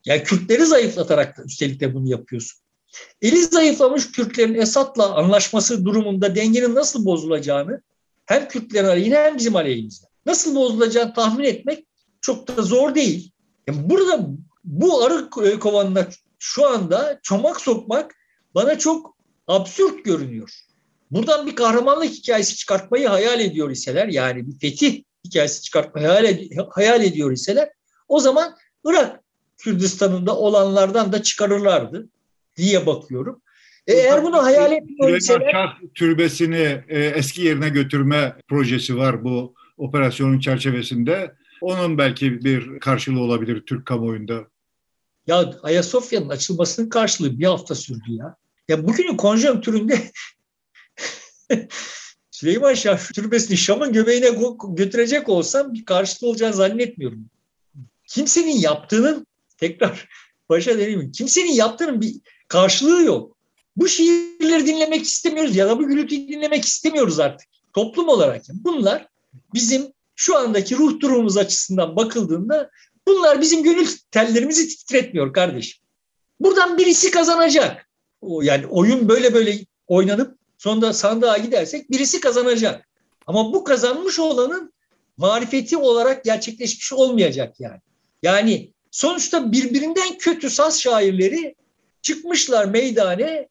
[0.05, 2.62] Yani Kürtleri zayıflatarak da üstelik de bunu yapıyorsun.
[3.21, 7.81] Eli zayıflamış Kürtlerin Esad'la anlaşması durumunda dengenin nasıl bozulacağını
[8.25, 10.07] hem Kürtlerin aleyhine hem bizim aleyhimizde.
[10.25, 11.87] Nasıl bozulacağını tahmin etmek
[12.21, 13.31] çok da zor değil.
[13.67, 14.27] Yani burada
[14.63, 15.29] bu arı
[15.59, 16.07] kovanına
[16.39, 18.15] şu anda çomak sokmak
[18.55, 19.15] bana çok
[19.47, 20.51] absürt görünüyor.
[21.11, 26.67] Buradan bir kahramanlık hikayesi çıkartmayı hayal ediyor iseler yani bir fetih hikayesi çıkartmayı hayal, ed-
[26.69, 27.69] hayal ediyor iseler
[28.07, 29.23] o zaman Irak
[29.57, 32.09] Kürdistan'ında olanlardan da çıkarırlardı
[32.57, 33.41] diye bakıyorum.
[33.87, 35.77] E, eğer bunu hayal etmiyor iseler...
[35.95, 41.35] Türbesini e, eski yerine götürme projesi var bu operasyonun çerçevesinde.
[41.61, 44.47] Onun belki bir karşılığı olabilir Türk kamuoyunda.
[45.27, 48.35] Ya Ayasofya'nın açılmasının karşılığı bir hafta sürdü ya.
[48.67, 50.11] Ya bugünün konjonktüründe
[52.31, 54.29] Süleyman Şah Türbesi'ni Şam'ın göbeğine
[54.69, 57.29] götürecek olsam bir karşılığı olacağını zannetmiyorum.
[58.07, 59.27] Kimsenin yaptığının
[59.57, 60.09] tekrar
[60.49, 61.11] başa deneyim.
[61.11, 62.15] Kimsenin yaptığının bir
[62.53, 63.37] karşılığı yok.
[63.75, 68.41] Bu şiirleri dinlemek istemiyoruz ya da bu gürültüyü dinlemek istemiyoruz artık toplum olarak.
[68.49, 69.07] Bunlar
[69.53, 72.69] bizim şu andaki ruh durumumuz açısından bakıldığında
[73.07, 75.83] bunlar bizim gönül tellerimizi titretmiyor kardeşim.
[76.39, 77.89] Buradan birisi kazanacak.
[78.21, 82.87] O yani oyun böyle böyle oynanıp sonunda sandığa gidersek birisi kazanacak.
[83.27, 84.73] Ama bu kazanmış olanın
[85.17, 87.79] marifeti olarak gerçekleşmiş olmayacak yani.
[88.23, 91.55] Yani sonuçta birbirinden kötü saz şairleri
[92.03, 93.47] çıkmışlar meydane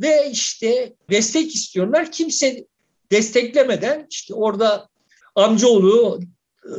[0.00, 2.12] ve işte destek istiyorlar.
[2.12, 2.64] Kimse
[3.12, 4.88] desteklemeden işte orada
[5.34, 6.20] amcaoğlu,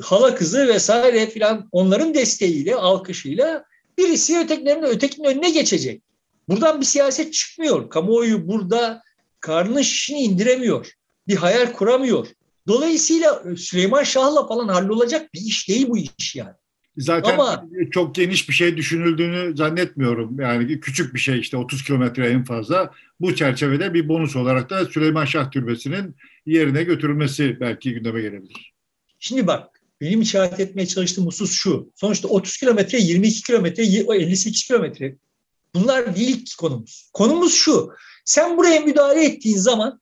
[0.01, 3.65] hala kızı vesaire filan onların desteğiyle, alkışıyla
[3.97, 6.01] birisi ötekilerin ötekinin önüne geçecek.
[6.49, 7.89] Buradan bir siyaset çıkmıyor.
[7.89, 9.01] Kamuoyu burada
[9.39, 10.91] karnının şişini indiremiyor.
[11.28, 12.28] Bir hayal kuramıyor.
[12.67, 16.53] Dolayısıyla Süleyman Şah'la falan hallolacak bir iş değil bu iş yani.
[16.98, 20.39] Zaten Ama, çok geniş bir şey düşünüldüğünü zannetmiyorum.
[20.39, 22.91] Yani küçük bir şey işte 30 kilometre en fazla.
[23.20, 26.16] Bu çerçevede bir bonus olarak da Süleyman Şah Türbesi'nin
[26.46, 28.74] yerine götürülmesi belki gündeme gelebilir.
[29.20, 31.89] Şimdi bak benim işaret etmeye çalıştığım husus şu.
[31.96, 35.16] Sonuçta 30 kilometre, 22 kilometre, 58 kilometre.
[35.76, 37.10] Bunlar değil ki konumuz.
[37.14, 37.89] Konumuz şu.
[38.26, 40.02] Sen buraya müdahale ettiğin zaman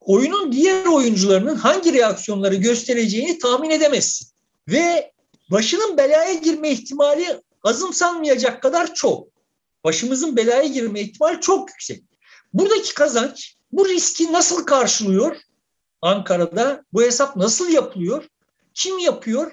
[0.00, 4.28] oyunun diğer oyuncularının hangi reaksiyonları göstereceğini tahmin edemezsin.
[4.68, 5.13] Ve
[5.50, 9.28] başının belaya girme ihtimali azımsanmayacak kadar çok.
[9.84, 12.04] Başımızın belaya girme ihtimali çok yüksek.
[12.52, 15.36] Buradaki kazanç bu riski nasıl karşılıyor?
[16.02, 18.28] Ankara'da bu hesap nasıl yapılıyor?
[18.74, 19.52] Kim yapıyor?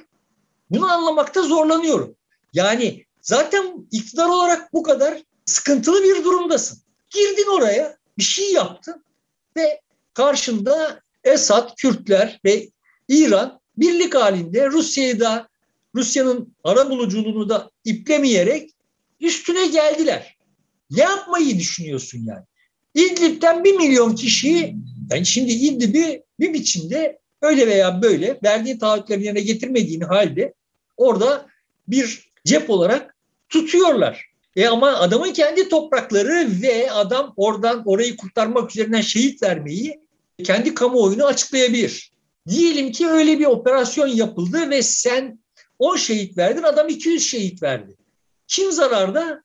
[0.70, 2.16] Bunu anlamakta zorlanıyorum.
[2.54, 6.80] Yani zaten iktidar olarak bu kadar sıkıntılı bir durumdasın.
[7.10, 9.06] Girdin oraya, bir şey yaptın
[9.58, 9.82] ve
[10.14, 12.70] karşında Esad, Kürtler ve
[13.08, 15.50] İran birlik halinde Rusya'yı da
[15.96, 18.70] Rusya'nın ara buluculuğunu da iplemeyerek
[19.20, 20.38] üstüne geldiler.
[20.92, 22.46] Ne yapmayı düşünüyorsun yani?
[22.96, 24.76] İdlib'den bir milyon kişiyi,
[25.12, 30.54] yani şimdi İdlib'i bir biçimde öyle veya böyle verdiği taahhütlerini yerine getirmediğini halde
[30.98, 31.48] orada
[31.88, 33.16] bir cep olarak
[33.50, 34.32] tutuyorlar.
[34.56, 40.00] E ama adamın kendi toprakları ve adam oradan orayı kurtarmak üzerinden şehit vermeyi
[40.44, 42.12] kendi kamuoyunu açıklayabilir.
[42.50, 45.40] Diyelim ki öyle bir operasyon yapıldı ve sen
[45.82, 47.96] 10 şehit verdin, adam 200 şehit verdi.
[48.48, 49.44] Kim zararda?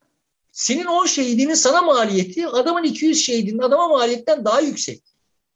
[0.52, 5.02] Senin 10 şehidinin sana maliyeti adamın 200 şehidinin adama maliyetten daha yüksek.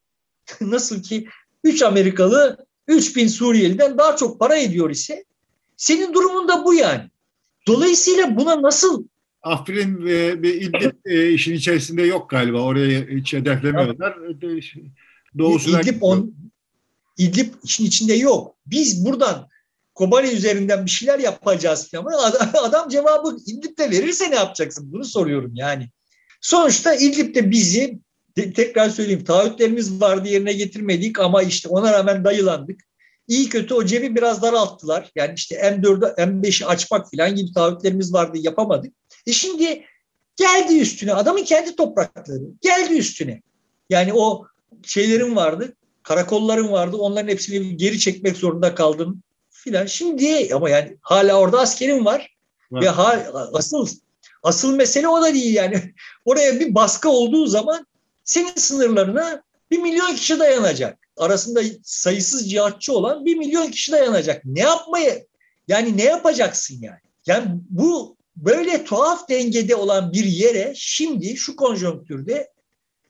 [0.61, 1.28] Nasıl ki
[1.64, 5.24] 3 Amerikalı 3000 Suriyeliden daha çok para ediyor ise
[5.76, 7.11] senin durumun da bu yani.
[7.66, 9.05] Dolayısıyla buna nasıl
[9.43, 12.61] Afrin ve, ve İdlib e, işin içerisinde yok galiba.
[12.61, 14.16] Oraya hiç hedeflemiyorlar.
[15.39, 16.35] Doğusuna İdlib, on,
[17.18, 18.57] İdlib işin içinde yok.
[18.66, 19.49] Biz buradan
[20.01, 22.11] Kobani üzerinden bir şeyler yapacağız ama
[22.62, 24.92] adam, cevabı İdlib'de verirse ne yapacaksın?
[24.92, 25.88] Bunu soruyorum yani.
[26.40, 27.98] Sonuçta İdlib'de bizi
[28.34, 32.80] tekrar söyleyeyim taahhütlerimiz vardı yerine getirmedik ama işte ona rağmen dayılandık.
[33.28, 35.11] İyi kötü o cebi biraz daralttılar.
[35.14, 38.92] Yani işte M4'ü M5'i açmak falan gibi taahhütlerimiz vardı yapamadık.
[39.26, 39.84] E şimdi
[40.36, 43.42] geldi üstüne adamın kendi toprakları geldi üstüne.
[43.90, 44.46] Yani o
[44.82, 49.22] şeylerin vardı karakolların vardı onların hepsini geri çekmek zorunda kaldım
[49.61, 49.86] filan.
[49.86, 52.36] Şimdi ama yani hala orada askerim var.
[52.72, 52.82] Evet.
[52.82, 53.88] Ve ha, asıl
[54.42, 55.94] asıl mesele o da değil yani.
[56.24, 57.86] Oraya bir baskı olduğu zaman
[58.24, 60.98] senin sınırlarına bir milyon kişi dayanacak.
[61.16, 64.42] Arasında sayısız cihatçı olan bir milyon kişi dayanacak.
[64.44, 65.26] Ne yapmayı
[65.68, 67.00] yani ne yapacaksın yani?
[67.26, 72.50] Yani bu böyle tuhaf dengede olan bir yere şimdi şu konjonktürde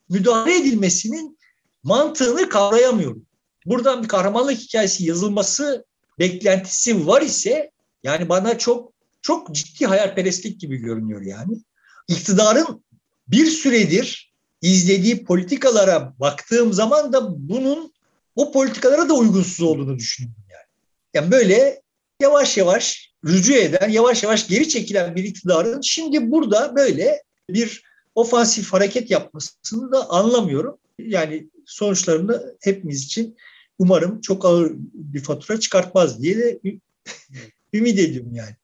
[0.08, 1.38] müdahale edilmesinin
[1.82, 3.26] mantığını kavrayamıyorum.
[3.66, 5.84] buradan bir kahramanlık hikayesi yazılması
[6.20, 7.70] beklentisi var ise
[8.02, 8.92] yani bana çok
[9.22, 11.58] çok ciddi hayalperestlik gibi görünüyor yani.
[12.08, 12.84] İktidarın
[13.28, 17.92] bir süredir izlediği politikalara baktığım zaman da bunun
[18.36, 20.66] o politikalara da uygunsuz olduğunu düşünüyorum yani.
[21.14, 21.82] Yani böyle
[22.20, 27.82] yavaş yavaş rücu eden, yavaş yavaş geri çekilen bir iktidarın şimdi burada böyle bir
[28.14, 30.78] ofansif hareket yapmasını da anlamıyorum.
[30.98, 33.36] Yani sonuçlarını hepimiz için
[33.80, 36.60] umarım çok ağır bir fatura çıkartmaz diye de
[37.74, 38.56] ümit ediyorum yani.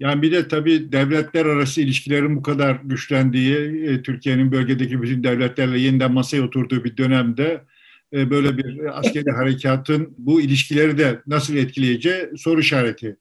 [0.00, 3.56] Yani bir de tabii devletler arası ilişkilerin bu kadar güçlendiği,
[3.88, 7.64] e, Türkiye'nin bölgedeki bütün devletlerle yeniden masaya oturduğu bir dönemde
[8.12, 13.16] e, böyle bir askeri harekatın bu ilişkileri de nasıl etkileyeceği soru işareti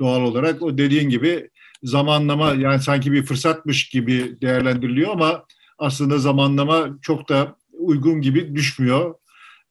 [0.00, 0.62] doğal olarak.
[0.62, 1.50] O dediğin gibi
[1.82, 5.44] zamanlama yani sanki bir fırsatmış gibi değerlendiriliyor ama
[5.78, 9.14] aslında zamanlama çok da uygun gibi düşmüyor.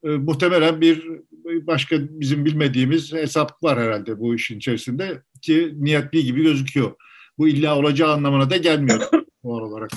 [0.03, 1.07] E, muhtemelen bir
[1.45, 6.95] başka bizim bilmediğimiz hesap var herhalde bu işin içerisinde ki niyetli gibi gözüküyor.
[7.37, 8.99] Bu illa olacağı anlamına da gelmiyor
[9.43, 9.91] doğal olarak.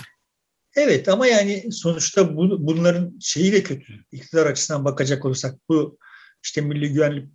[0.76, 3.92] Evet ama yani sonuçta bu, bunların şeyi de kötü.
[4.12, 5.98] İktidar açısından bakacak olursak bu
[6.42, 7.28] işte Milli Güvenlik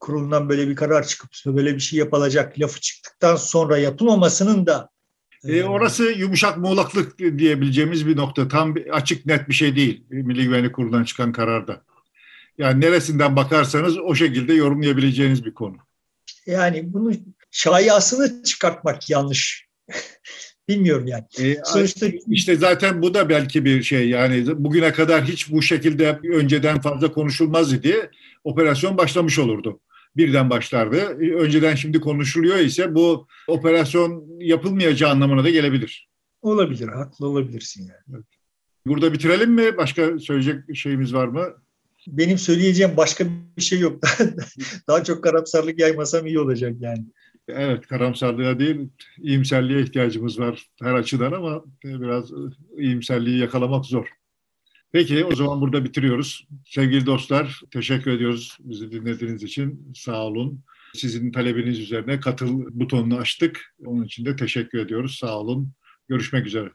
[0.00, 4.88] Kurulu'ndan böyle bir karar çıkıp böyle bir şey yapılacak lafı çıktıktan sonra yapılmamasının da
[5.44, 8.48] e, orası yumuşak muğlaklık diyebileceğimiz bir nokta.
[8.48, 11.82] Tam açık net bir şey değil Milli Güvenlik Kurulu'ndan çıkan kararda.
[12.58, 15.76] Yani neresinden bakarsanız o şekilde yorumlayabileceğiniz bir konu.
[16.46, 17.12] Yani bunu
[17.50, 19.68] şayasını çıkartmak yanlış.
[20.68, 21.24] Bilmiyorum yani.
[21.38, 26.20] E, Sonuçta işte zaten bu da belki bir şey yani bugüne kadar hiç bu şekilde
[26.32, 28.10] önceden fazla konuşulmaz idi.
[28.44, 29.80] Operasyon başlamış olurdu.
[30.16, 30.96] Birden başlardı.
[31.38, 36.08] Önceden şimdi konuşuluyor ise bu operasyon yapılmayacağı anlamına da gelebilir.
[36.42, 38.22] Olabilir, haklı olabilirsin yani.
[38.86, 39.76] Burada bitirelim mi?
[39.76, 41.62] Başka söyleyecek şeyimiz var mı?
[42.06, 43.24] Benim söyleyeceğim başka
[43.56, 44.00] bir şey yok.
[44.88, 47.04] Daha çok karamsarlık yaymasam iyi olacak yani.
[47.48, 48.88] Evet, karamsarlığa değil,
[49.18, 52.30] iyimserliğe ihtiyacımız var her açıdan ama biraz
[52.78, 54.06] iyimserliği yakalamak zor.
[54.92, 56.48] Peki, o zaman burada bitiriyoruz.
[56.66, 59.92] Sevgili dostlar, teşekkür ediyoruz bizi dinlediğiniz için.
[59.94, 60.64] Sağ olun.
[60.94, 63.74] Sizin talebiniz üzerine katıl butonunu açtık.
[63.86, 65.18] Onun için de teşekkür ediyoruz.
[65.20, 65.72] Sağ olun.
[66.08, 66.70] Görüşmek üzere.